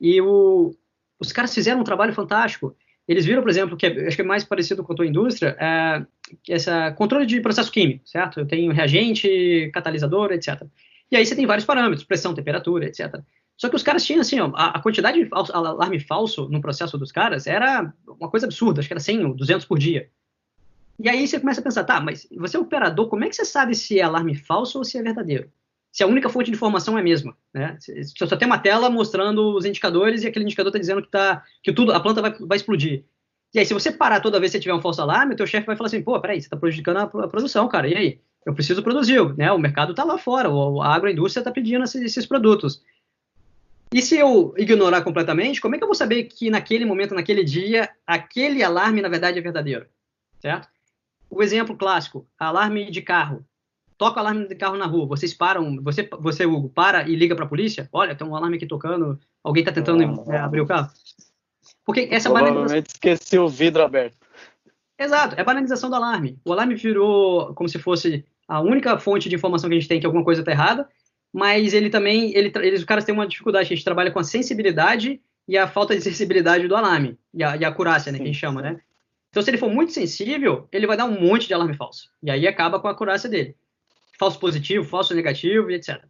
[0.00, 0.74] e o,
[1.18, 2.76] os caras fizeram um trabalho fantástico.
[3.08, 5.56] Eles viram, por exemplo, que é, acho que é mais parecido com a tua indústria,
[5.58, 6.06] é,
[6.48, 8.40] essa controle de processo químico, certo?
[8.40, 10.62] Eu tenho reagente, catalisador, etc.
[11.12, 13.20] E aí você tem vários parâmetros, pressão, temperatura, etc.
[13.54, 17.12] Só que os caras tinham, assim, ó, a, quantidade de alarme falso no processo dos
[17.12, 20.08] caras era uma coisa absurda, acho que era 100 ou 200 por dia.
[20.98, 23.44] E aí você começa a pensar, tá, mas você é operador, como é que você
[23.44, 25.50] sabe se é alarme falso ou se é verdadeiro?
[25.92, 27.76] Se a única fonte de informação é a mesma, né?
[27.78, 31.44] Se só tem uma tela mostrando os indicadores e aquele indicador está dizendo que, tá,
[31.62, 33.04] que tudo, a planta vai, vai explodir.
[33.52, 35.46] E aí, se você parar toda vez que você tiver um falso alarme, o teu
[35.46, 38.20] chefe vai falar assim, pô, peraí, você está prejudicando a, a produção, cara, e aí?
[38.44, 39.50] Eu preciso produzir, né?
[39.52, 42.82] O mercado está lá fora, a agroindústria está pedindo esses, esses, produtos.
[43.92, 47.44] E se eu ignorar completamente, como é que eu vou saber que naquele momento, naquele
[47.44, 49.86] dia, aquele alarme na verdade é verdadeiro?
[50.40, 50.68] Certo?
[51.30, 53.44] O exemplo clássico, alarme de carro.
[53.96, 57.36] Toca o alarme de carro na rua, vocês param, você, você Hugo, para e liga
[57.36, 57.88] para a polícia?
[57.92, 60.90] Olha, tem um alarme aqui tocando, alguém está tentando é, abrir o carro.
[61.84, 64.16] Porque essa Provavelmente esqueci o vidro aberto.
[64.98, 66.38] Exato, é banalização do alarme.
[66.44, 70.00] O alarme virou como se fosse a única fonte de informação que a gente tem
[70.00, 70.88] que alguma coisa está errada,
[71.32, 74.24] mas ele também, ele, eles, os caras têm uma dificuldade, a gente trabalha com a
[74.24, 78.24] sensibilidade e a falta de sensibilidade do alarme, e a, e a acurácia, né, que
[78.24, 78.80] a gente chama, né?
[79.30, 82.30] Então, se ele for muito sensível, ele vai dar um monte de alarme falso, e
[82.30, 83.56] aí acaba com a acurácia dele.
[84.18, 86.04] Falso positivo, falso negativo e etc.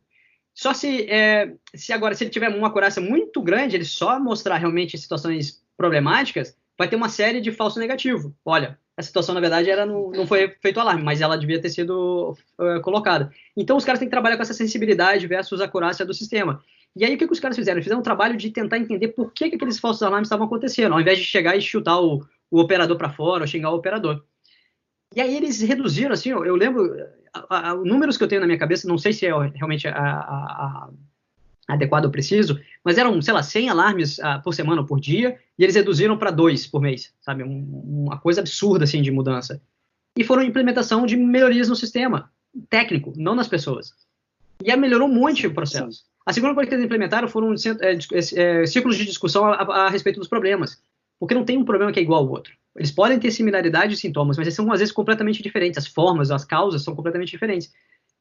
[0.52, 4.56] Só se, é, se agora, se ele tiver uma acurácia muito grande, ele só mostrar
[4.58, 8.34] realmente situações problemáticas, vai ter uma série de falso negativo.
[8.44, 11.70] Olha, a situação, na verdade, era no, não foi feito alarme, mas ela devia ter
[11.70, 13.32] sido uh, colocada.
[13.56, 16.62] Então, os caras têm que trabalhar com essa sensibilidade versus a acurácia do sistema.
[16.94, 17.82] E aí, o que, que os caras fizeram?
[17.82, 21.00] Fizeram um trabalho de tentar entender por que, que aqueles falsos alarmes estavam acontecendo, ao
[21.00, 24.22] invés de chegar e chutar o, o operador para fora ou xingar o operador.
[25.14, 26.94] E aí, eles reduziram, assim, eu, eu lembro,
[27.32, 29.92] a, a, números que eu tenho na minha cabeça, não sei se é realmente a,
[29.94, 30.90] a
[31.74, 35.38] adequado ou preciso, mas eram, sei lá, 100 alarmes uh, por semana ou por dia,
[35.58, 37.42] e eles reduziram para dois por mês, sabe?
[37.42, 39.60] Um, uma coisa absurda, assim, de mudança.
[40.16, 42.30] E foram implementação de melhorias no sistema,
[42.68, 43.94] técnico, não nas pessoas.
[44.62, 46.04] E aí melhorou muito o processo.
[46.24, 49.88] A segunda coisa que eles implementaram foram é, é, círculos de discussão a, a, a,
[49.88, 50.80] respeito dos problemas.
[51.18, 52.52] Porque não tem um problema que é igual ao outro.
[52.76, 55.78] Eles podem ter similaridade de sintomas, mas eles são, às vezes, completamente diferentes.
[55.78, 57.72] As formas, as causas são completamente diferentes.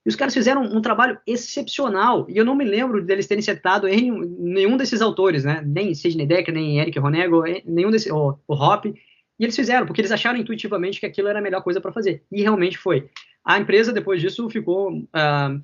[0.05, 2.25] E os caras fizeram um trabalho excepcional.
[2.27, 5.61] E eu não me lembro deles terem citado em nenhum desses autores, né?
[5.63, 8.85] Nem Sidney Decker, nem Eric Ronego, nenhum desses, o, Hop.
[8.85, 8.95] E
[9.39, 12.23] eles fizeram, porque eles acharam intuitivamente que aquilo era a melhor coisa para fazer.
[12.31, 13.09] E realmente foi.
[13.45, 14.91] A empresa, depois disso, ficou.
[14.91, 15.61] Uh,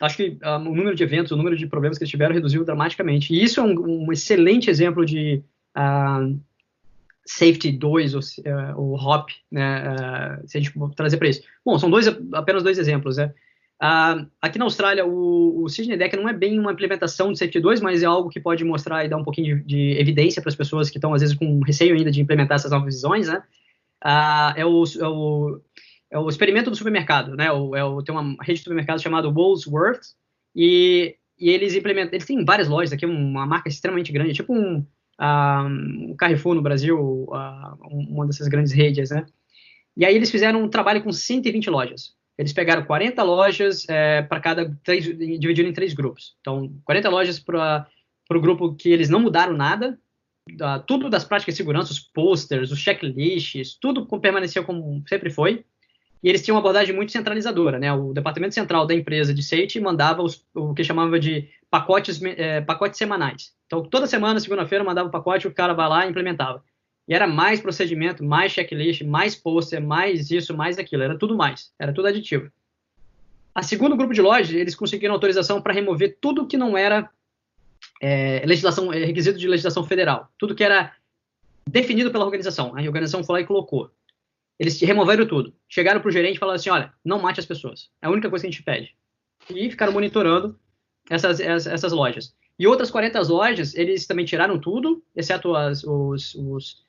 [0.00, 2.64] acho que uh, o número de eventos, o número de problemas que eles tiveram reduziu
[2.64, 3.32] dramaticamente.
[3.32, 5.42] E isso é um, um excelente exemplo de.
[5.76, 6.38] Uh,
[7.26, 8.20] Safety 2, ou,
[8.76, 11.42] o HOP, né, se a gente trazer para isso.
[11.64, 13.32] Bom, são dois, apenas dois exemplos, né?
[13.82, 17.80] Uh, aqui na Austrália, o, o Deck não é bem uma implementação de Safety 2,
[17.80, 20.56] mas é algo que pode mostrar e dar um pouquinho de, de evidência para as
[20.56, 23.42] pessoas que estão, às vezes, com receio ainda de implementar essas novas visões, né?
[24.04, 25.60] Uh, é, o, é, o,
[26.10, 27.50] é, o, experimento do supermercado, né?
[27.50, 30.14] O, é o, tem uma rede de supermercados chamada Woolworths,
[30.54, 34.80] e, e eles implementam, eles têm várias lojas aqui, uma marca extremamente grande, tipo um,
[35.18, 35.66] uh,
[36.10, 37.26] um Carrefour no Brasil,
[37.80, 39.24] uma dessas grandes redes, né?
[39.96, 42.19] E aí eles fizeram um trabalho com 120 lojas.
[42.40, 46.36] Eles pegaram 40 lojas é, para cada, três, em três grupos.
[46.40, 47.86] Então, 40 lojas para
[48.30, 49.98] o grupo que eles não mudaram nada,
[50.56, 55.66] da, tudo das práticas de segurança, os posters, os checklists, tudo permaneceu como sempre foi.
[56.22, 57.92] E eles tinham uma abordagem muito centralizadora, né?
[57.92, 62.62] O departamento central da empresa de safety mandava os, o que chamava de pacotes, é,
[62.62, 63.52] pacotes semanais.
[63.66, 66.64] Então, toda semana, segunda-feira, mandava o pacote, o cara vai lá e implementava.
[67.08, 71.02] E era mais procedimento, mais checklist, mais poster, mais isso, mais aquilo.
[71.02, 71.72] Era tudo mais.
[71.78, 72.50] Era tudo aditivo.
[73.54, 77.10] A segundo grupo de lojas, eles conseguiram autorização para remover tudo que não era
[78.00, 80.28] é, legislação, é, requisito de legislação federal.
[80.38, 80.94] Tudo que era
[81.68, 82.76] definido pela organização.
[82.76, 83.90] A organização foi lá e colocou.
[84.58, 85.54] Eles removeram tudo.
[85.68, 87.90] Chegaram para o gerente e falaram assim: olha, não mate as pessoas.
[88.02, 88.94] É a única coisa que a gente pede.
[89.48, 90.58] E ficaram monitorando
[91.08, 92.34] essas, essas, lojas.
[92.58, 96.84] E outras 40 lojas, eles também tiraram tudo, exceto as, os, os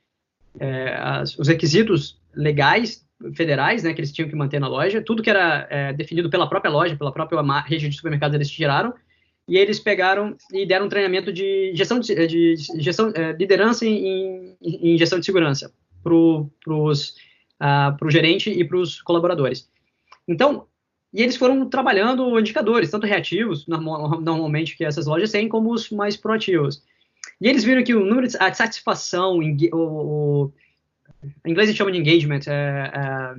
[0.59, 5.21] é, as, os requisitos legais federais, né, que eles tinham que manter na loja, tudo
[5.21, 8.93] que era é, definido pela própria loja, pela própria rede de supermercados, eles tiraram,
[9.47, 14.55] e eles pegaram e deram um treinamento de gestão de, de gestão, é, liderança em,
[14.61, 15.73] em, gestão de segurança
[16.03, 19.69] para o uh, gerente e para os colaboradores.
[20.27, 20.67] Então,
[21.13, 26.15] e eles foram trabalhando indicadores, tanto reativos, normalmente, que essas lojas têm, como os mais
[26.15, 26.81] proativos.
[27.41, 30.53] E eles viram que o número de a satisfação, o, o,
[31.43, 33.35] em inglês a gente chama de engagement, é, é,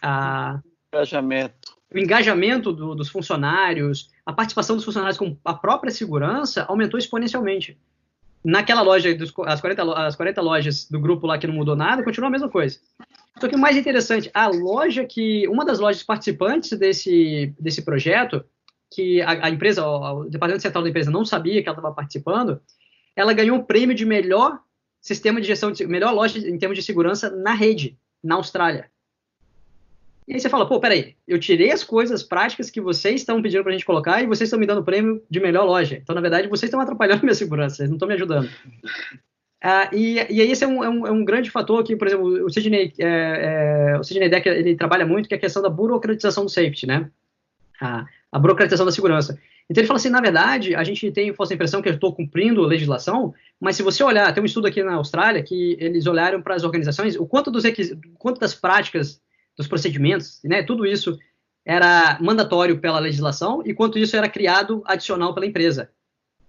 [0.00, 1.74] a, engajamento.
[1.92, 7.78] O engajamento do, dos funcionários, a participação dos funcionários com a própria segurança aumentou exponencialmente.
[8.42, 12.02] Naquela loja, dos, as, 40, as 40 lojas do grupo lá que não mudou nada,
[12.02, 12.78] continua a mesma coisa.
[13.38, 15.46] Só que o mais interessante, a loja que.
[15.48, 18.44] Uma das lojas participantes desse, desse projeto,
[18.90, 21.94] que a, a empresa, o, o departamento central da empresa não sabia que ela estava
[21.94, 22.60] participando,
[23.16, 24.60] ela ganhou o prêmio de melhor
[25.00, 28.90] sistema de gestão, de, melhor loja em termos de segurança na rede, na Austrália.
[30.26, 33.62] E aí você fala, pô, peraí, eu tirei as coisas práticas que vocês estão pedindo
[33.62, 35.96] para a gente colocar e vocês estão me dando o prêmio de melhor loja.
[35.96, 38.48] Então, na verdade, vocês estão atrapalhando minha segurança, vocês não estão me ajudando.
[39.66, 42.06] Ah, e, e aí esse é um, é, um, é um, grande fator que, por
[42.06, 45.62] exemplo, o Sidney, é, é, o Sidney Decker, ele trabalha muito, que é a questão
[45.62, 47.10] da burocratização do safety, né?
[47.80, 49.40] A burocratização da segurança.
[49.68, 52.62] Então ele fala assim, na verdade, a gente tem a impressão que eu estou cumprindo
[52.62, 56.42] a legislação, mas se você olhar, tem um estudo aqui na Austrália que eles olharam
[56.42, 59.20] para as organizações, o quanto dos o quanto das práticas,
[59.56, 61.18] dos procedimentos, né, tudo isso
[61.64, 65.90] era mandatório pela legislação e quanto isso era criado adicional pela empresa.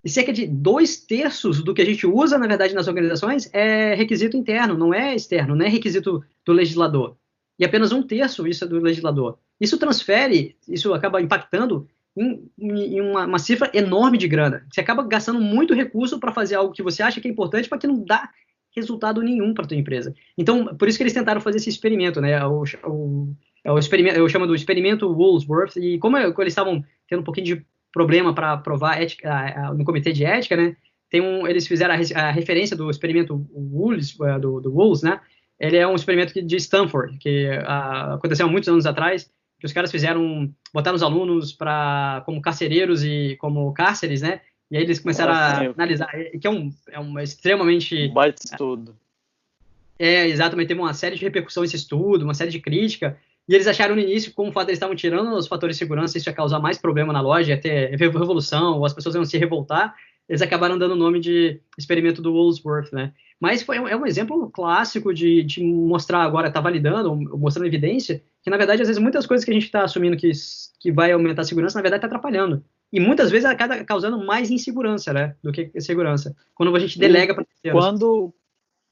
[0.03, 3.95] e cerca de dois terços do que a gente usa, na verdade, nas organizações é
[3.95, 7.18] requisito interno, não é externo, não é requisito do legislador.
[7.57, 9.39] E apenas um terço isso é do legislador.
[9.59, 11.88] Isso transfere, isso acaba impactando
[12.18, 14.66] em, em uma, uma, cifra enorme de grana.
[14.72, 17.80] Você acaba gastando muito recurso para fazer algo que você acha que é importante, mas
[17.80, 18.30] que não dá
[18.76, 20.13] resultado nenhum para tua empresa.
[20.38, 22.45] Então, por isso que eles tentaram fazer esse experimento, né?
[22.45, 23.36] O, o,
[23.66, 27.66] o experimento, eu chamo do experimento Woolsworth, e como, eles estavam tendo um pouquinho de
[27.91, 30.76] problema para aprovar ética, no comitê de ética, né?
[31.09, 35.20] Tem um, eles fizeram a, a referência do experimento Wools, é, do, do Wools, né?
[35.57, 39.73] Ele é um experimento de Stanford, que a, aconteceu há muitos anos atrás, que os
[39.73, 44.41] caras fizeram, botaram os alunos para como carcereiros e como cárceres, né?
[44.69, 48.07] E aí eles começaram Nossa, a analisar, que é um, é um extremamente...
[48.09, 48.95] Baita estudo.
[49.97, 53.67] É, exatamente, teve uma série de repercussão esse estudo, uma série de crítica, e eles
[53.67, 56.33] acharam no início, como o fato eles estavam tirando os fatores de segurança, isso ia
[56.33, 59.95] causar mais problema na loja, ia ter revolução, ou as pessoas iam se revoltar,
[60.27, 63.13] eles acabaram dando o nome de experimento do Woolsworth, né?
[63.39, 68.49] Mas foi, é um exemplo clássico de, de mostrar agora, está validando, mostrando evidência, que
[68.49, 70.31] na verdade, às vezes, muitas coisas que a gente está assumindo que,
[70.79, 72.63] que vai aumentar a segurança, na verdade, está atrapalhando.
[72.91, 75.36] E muitas vezes acaba causando mais insegurança, né?
[75.43, 76.36] Do que segurança.
[76.53, 78.33] Quando a gente delega para Quando,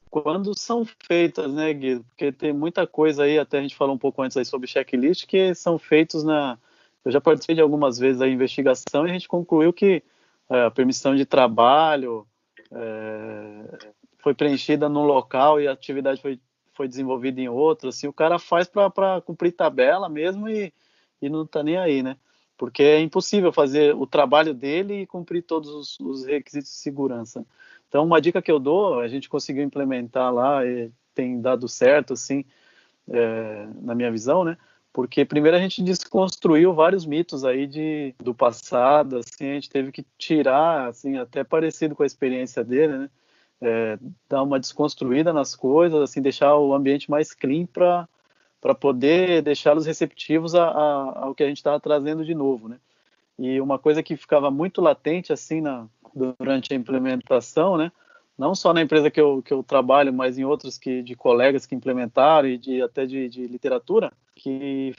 [0.09, 2.03] quando são feitas, né, Guido?
[2.03, 5.25] Porque tem muita coisa aí, até a gente falou um pouco antes aí sobre checklist,
[5.25, 6.57] que são feitos na.
[7.05, 10.03] Eu já participei de algumas vezes da investigação e a gente concluiu que
[10.49, 12.25] é, a permissão de trabalho
[12.71, 13.77] é,
[14.23, 16.39] foi preenchida num local e a atividade foi,
[16.73, 17.89] foi desenvolvida em outro.
[17.89, 20.73] Assim, o cara faz para cumprir tabela mesmo e,
[21.21, 22.15] e não está nem aí, né?
[22.57, 27.45] Porque é impossível fazer o trabalho dele e cumprir todos os, os requisitos de segurança.
[27.89, 32.13] Então, uma dica que eu dou, a gente conseguiu implementar lá e tem dado certo,
[32.13, 32.45] assim,
[33.09, 34.57] é, na minha visão, né?
[34.93, 39.91] Porque primeiro a gente desconstruiu vários mitos aí de, do passado, assim, a gente teve
[39.91, 43.09] que tirar, assim, até parecido com a experiência dele, né?
[43.63, 43.97] É,
[44.27, 48.07] dar uma desconstruída nas coisas, assim, deixar o ambiente mais clean para
[48.59, 52.77] para poder deixá-los receptivos a, a, ao que a gente estava trazendo de novo, né?
[53.37, 55.85] E uma coisa que ficava muito latente assim na,
[56.15, 57.91] durante a implementação, né?
[58.37, 61.65] Não só na empresa que eu, que eu trabalho, mas em outros que de colegas
[61.65, 64.95] que implementaram e de até de, de literatura, que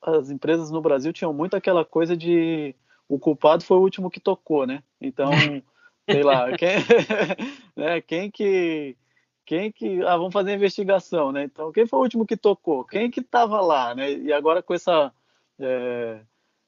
[0.00, 2.74] as empresas no Brasil tinham muito aquela coisa de
[3.08, 4.82] o culpado foi o último que tocou, né?
[5.00, 5.30] Então,
[6.10, 6.76] sei lá, quem,
[7.76, 8.96] né, quem que
[9.44, 11.44] quem que ah, vamos fazer investigação, né?
[11.44, 12.84] Então, quem foi o último que tocou?
[12.84, 14.12] Quem que estava lá, né?
[14.12, 15.12] E agora com essa
[15.58, 16.20] é,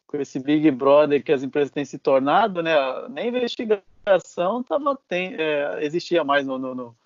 [0.06, 2.74] com esse Big Brother que as empresas têm se tornado, né?
[3.10, 6.96] Nem investigação tava, tem, é, existia mais no, no, no,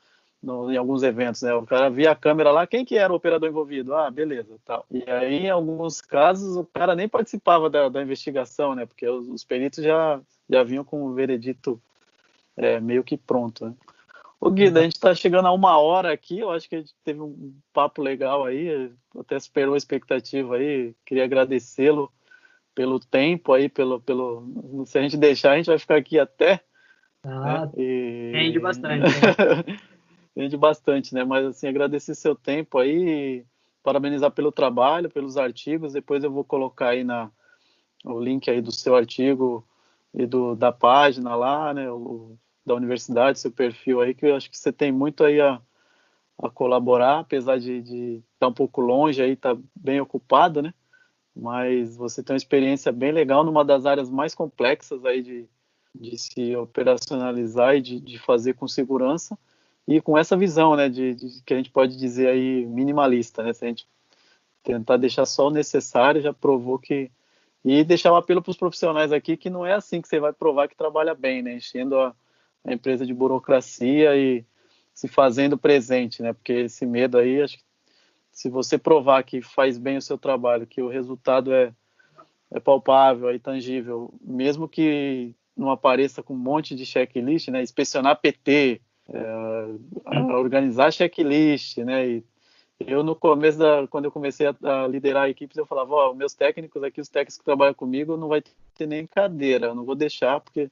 [0.43, 1.53] no, em alguns eventos, né?
[1.55, 3.95] O cara via a câmera lá, quem que era o operador envolvido?
[3.95, 4.87] Ah, beleza, tal.
[4.91, 8.87] E aí, em alguns casos, o cara nem participava da, da investigação, né?
[8.87, 11.81] Porque os, os, peritos já, já vinham com o veredito
[12.57, 13.75] é, meio que pronto, né?
[14.41, 16.95] Ô Guida, a gente está chegando a uma hora aqui, eu acho que a gente
[17.03, 22.13] teve um papo legal aí, até superou a expectativa aí, queria agradecê-lo
[22.75, 24.85] pelo tempo aí, pelo, pelo.
[24.85, 26.61] Se a gente deixar, a gente vai ficar aqui até.
[27.23, 27.73] Ah, né?
[27.79, 28.33] e...
[28.35, 29.01] Rende bastante.
[29.01, 29.79] Né?
[30.37, 31.25] Rende bastante, né?
[31.25, 33.47] Mas assim, agradecer seu tempo aí,
[33.83, 35.93] parabenizar pelo trabalho, pelos artigos.
[35.93, 37.31] Depois eu vou colocar aí na,
[38.05, 39.65] o link aí do seu artigo
[40.13, 41.91] e do, da página lá, né?
[41.91, 45.61] O, da universidade, seu perfil aí, que eu acho que você tem muito aí a,
[46.39, 50.73] a colaborar, apesar de, estar tá um pouco longe aí, tá bem ocupado, né?
[51.35, 55.49] mas você tem uma experiência bem legal numa das áreas mais complexas aí de,
[55.95, 59.37] de se operacionalizar e de, de fazer com segurança
[59.87, 63.53] e com essa visão, né, de, de, que a gente pode dizer aí minimalista, né,
[63.53, 63.87] se a gente
[64.63, 67.11] tentar deixar só o necessário, já provou que
[67.65, 70.33] e deixar um apelo para os profissionais aqui que não é assim que você vai
[70.35, 72.15] provar que trabalha bem, né, enchendo a,
[72.65, 74.45] a empresa de burocracia e
[74.93, 77.65] se fazendo presente, né, porque esse medo aí acho que
[78.35, 81.73] se você provar que faz bem o seu trabalho, que o resultado é,
[82.51, 87.63] é palpável, é tangível, mesmo que não apareça com um monte de checklist, né?
[87.63, 92.09] Inspecionar PT, é, organizar checklist, né?
[92.09, 92.25] E
[92.81, 96.15] eu no começo da, quando eu comecei a, a liderar equipes, eu falava, ó, oh,
[96.15, 98.43] meus técnicos aqui, os técnicos que trabalham comigo, não vai
[98.75, 100.69] ter nem cadeira, eu não vou deixar porque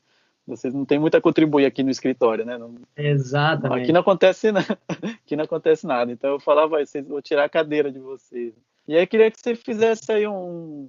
[0.47, 2.59] vocês não têm muito a contribuir aqui no escritório, né?
[2.59, 3.83] Não, Exatamente.
[3.83, 4.79] Aqui não acontece nada.
[5.25, 6.11] Aqui não acontece nada.
[6.11, 8.53] Então eu falava, vou tirar a cadeira de vocês.
[8.87, 10.89] E aí queria que você fizesse aí um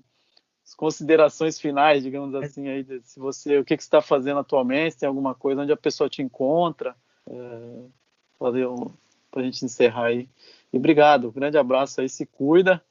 [0.77, 4.99] considerações finais, digamos assim, aí, se você, o que, que você está fazendo atualmente, se
[5.01, 6.95] tem alguma coisa onde a pessoa te encontra,
[7.29, 7.83] é,
[8.39, 8.89] fazer um,
[9.29, 10.27] para a gente encerrar aí.
[10.71, 12.83] E obrigado, um grande abraço aí, se cuida,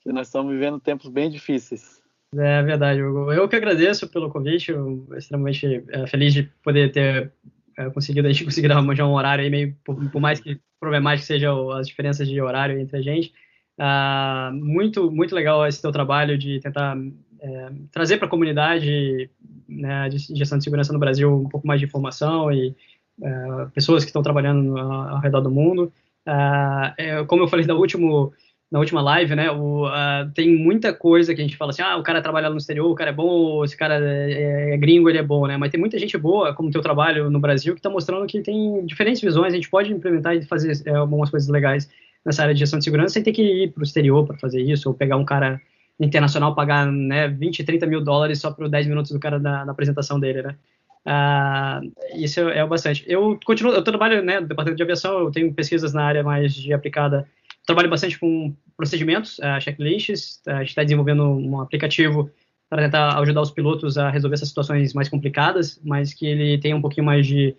[0.00, 2.01] que nós estamos vivendo tempos bem difíceis.
[2.34, 3.30] É verdade, Hugo.
[3.30, 4.72] Eu que agradeço pelo convite,
[5.16, 7.30] extremamente é, feliz de poder ter
[7.76, 11.26] é, conseguido, a gente conseguir arranjar um horário aí meio, por, por mais que problemático
[11.26, 13.32] sejam as diferenças de horário entre a gente.
[13.78, 16.96] Ah, muito, muito legal esse teu trabalho de tentar
[17.40, 19.30] é, trazer para a comunidade
[19.68, 22.74] né, de gestão de segurança no Brasil um pouco mais de informação e
[23.22, 25.92] é, pessoas que estão trabalhando ao redor do mundo.
[26.26, 28.32] Ah, é, como eu falei no último,
[28.72, 31.98] na última live, né, o, uh, tem muita coisa que a gente fala assim, ah,
[31.98, 35.18] o cara trabalha no exterior, o cara é bom, esse cara é, é gringo, ele
[35.18, 37.80] é bom, né, mas tem muita gente boa, como o teu trabalho no Brasil, que
[37.80, 41.50] está mostrando que tem diferentes visões, a gente pode implementar e fazer é, algumas coisas
[41.50, 41.86] legais
[42.24, 44.62] nessa área de gestão de segurança sem ter que ir para o exterior para fazer
[44.62, 45.60] isso, ou pegar um cara
[46.00, 50.18] internacional, pagar né, 20, 30 mil dólares só por 10 minutos do cara na, apresentação
[50.18, 50.56] dele, né.
[51.04, 53.04] Uh, isso é, é bastante.
[53.06, 56.54] Eu continuo, eu trabalho né, no departamento de aviação, eu tenho pesquisas na área mais
[56.54, 57.28] de aplicada,
[57.66, 62.30] trabalho bastante com procedimentos, uh, checklists, uh, a gente está desenvolvendo um aplicativo
[62.68, 66.74] para tentar ajudar os pilotos a resolver essas situações mais complicadas, mas que ele tenha
[66.74, 67.54] um pouquinho mais de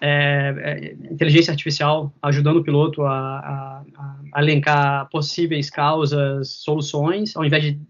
[0.00, 3.84] é, inteligência artificial ajudando o piloto a, a,
[4.32, 7.80] a, elencar possíveis causas, soluções, ao invés de,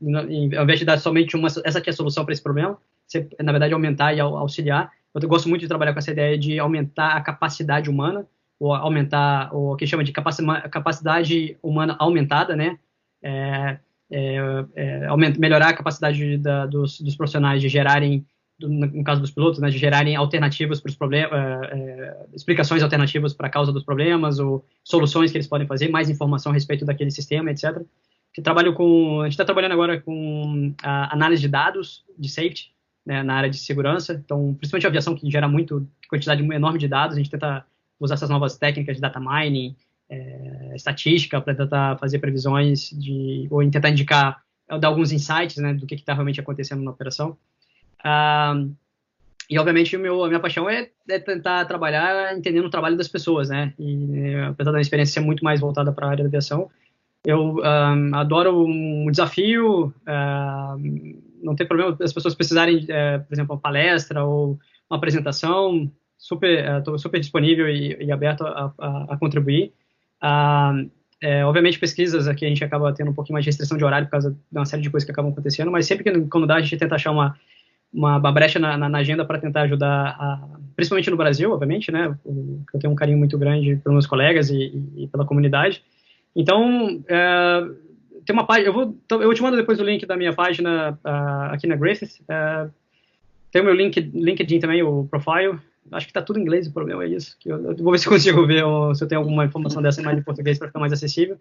[0.54, 2.76] ao invés de dar somente uma, essa aqui é a solução para esse problema,
[3.06, 4.90] você, na verdade, aumentar e auxiliar.
[5.14, 8.26] Eu gosto muito de trabalhar com essa ideia de aumentar a capacidade humana,
[8.64, 12.78] ou aumentar o que chama de capacidade humana aumentada, né?
[13.22, 13.78] É,
[14.10, 14.36] é,
[14.74, 18.24] é, melhorar a capacidade da, dos, dos profissionais de gerarem
[18.60, 23.34] no caso dos pilotos, né, de gerarem alternativas para os problemas, é, é, explicações alternativas
[23.34, 26.84] para a causa dos problemas ou soluções que eles podem fazer, mais informação a respeito
[26.84, 27.82] daquele sistema, etc.
[28.32, 32.72] Que trabalho com, a gente está trabalhando agora com análise de dados de safety
[33.04, 36.86] né, na área de segurança, então principalmente a aviação que gera muito quantidade enorme de
[36.86, 37.66] dados, a gente tenta
[38.04, 39.74] usar essas novas técnicas de data mining,
[40.08, 45.86] é, estatística para tentar fazer previsões de ou tentar indicar dar alguns insights né, do
[45.86, 47.36] que está realmente acontecendo na operação.
[48.02, 48.54] Ah,
[49.48, 53.50] e, obviamente, meu, a minha paixão é, é, tentar trabalhar entendendo o trabalho das pessoas,
[53.50, 53.74] né?
[53.78, 56.70] E, apesar da minha experiência ser muito mais voltada para a área da aviação,
[57.24, 63.54] eu um, adoro um desafio, uh, não tem problema as pessoas precisarem, uh, por exemplo,
[63.54, 64.58] uma palestra ou
[64.90, 69.72] uma apresentação, super, estou uh, super disponível e, e aberto a, a, a contribuir.
[71.24, 74.06] É, obviamente, pesquisas aqui a gente acaba tendo um pouquinho mais de restrição de horário
[74.06, 76.56] por causa de uma série de coisas que acabam acontecendo, mas sempre que quando dá,
[76.56, 77.34] a gente tenta achar uma,
[77.90, 80.46] uma, brecha na, na, na agenda para tentar ajudar, a,
[80.76, 82.14] principalmente no Brasil, obviamente, né?
[82.26, 85.82] Eu tenho um carinho muito grande pelos meus colegas e, e, pela comunidade.
[86.36, 87.68] Então, é,
[88.26, 90.98] tem uma página, eu vou, então, eu te mando depois o link da minha página
[91.04, 92.20] uh, aqui na Griffith.
[92.22, 92.70] Uh,
[93.50, 95.58] tem o meu link, LinkedIn também, o profile.
[95.92, 97.36] Acho que está tudo em inglês, o problema é isso.
[97.44, 100.18] Eu, eu, vou ver se consigo ver ou, se eu tenho alguma informação dessa mais
[100.18, 101.38] em português para ficar mais acessível.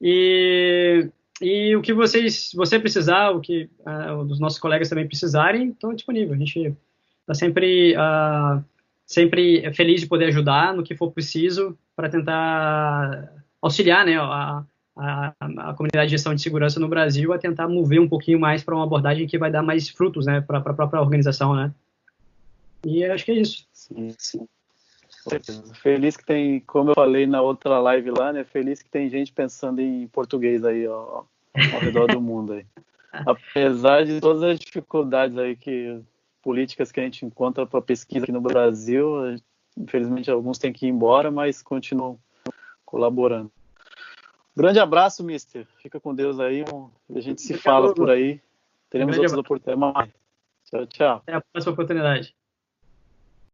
[0.00, 1.08] E,
[1.40, 5.94] e o que vocês, você precisar, o que uh, os nossos colegas também precisarem, estão
[5.94, 6.32] disponíveis.
[6.32, 6.76] A gente
[7.20, 8.62] está sempre, uh,
[9.06, 14.64] sempre feliz de poder ajudar no que for preciso para tentar auxiliar né, a,
[14.96, 18.62] a, a, comunidade de gestão de segurança no Brasil a tentar mover um pouquinho mais
[18.62, 21.54] para uma abordagem que vai dar mais frutos né, para a própria organização.
[21.54, 21.72] Né?
[22.84, 23.66] E acho que é isso.
[23.72, 24.48] Sim, sim.
[25.74, 28.44] Feliz que tem, como eu falei na outra live lá, né?
[28.44, 31.22] Feliz que tem gente pensando em português aí, ó,
[31.72, 32.66] ao redor do mundo aí.
[33.26, 36.00] Apesar de todas as dificuldades aí que
[36.42, 39.36] políticas que a gente encontra para pesquisa aqui no Brasil,
[39.78, 42.18] infelizmente alguns têm que ir embora, mas continuam
[42.84, 43.52] colaborando.
[44.56, 45.66] Grande abraço, mister.
[45.78, 46.64] Fica com Deus aí.
[47.14, 48.40] A gente se fala por aí.
[48.90, 50.12] Teremos outras oportunidades.
[50.64, 51.16] Tchau, tchau.
[51.16, 52.34] Até a próxima oportunidade.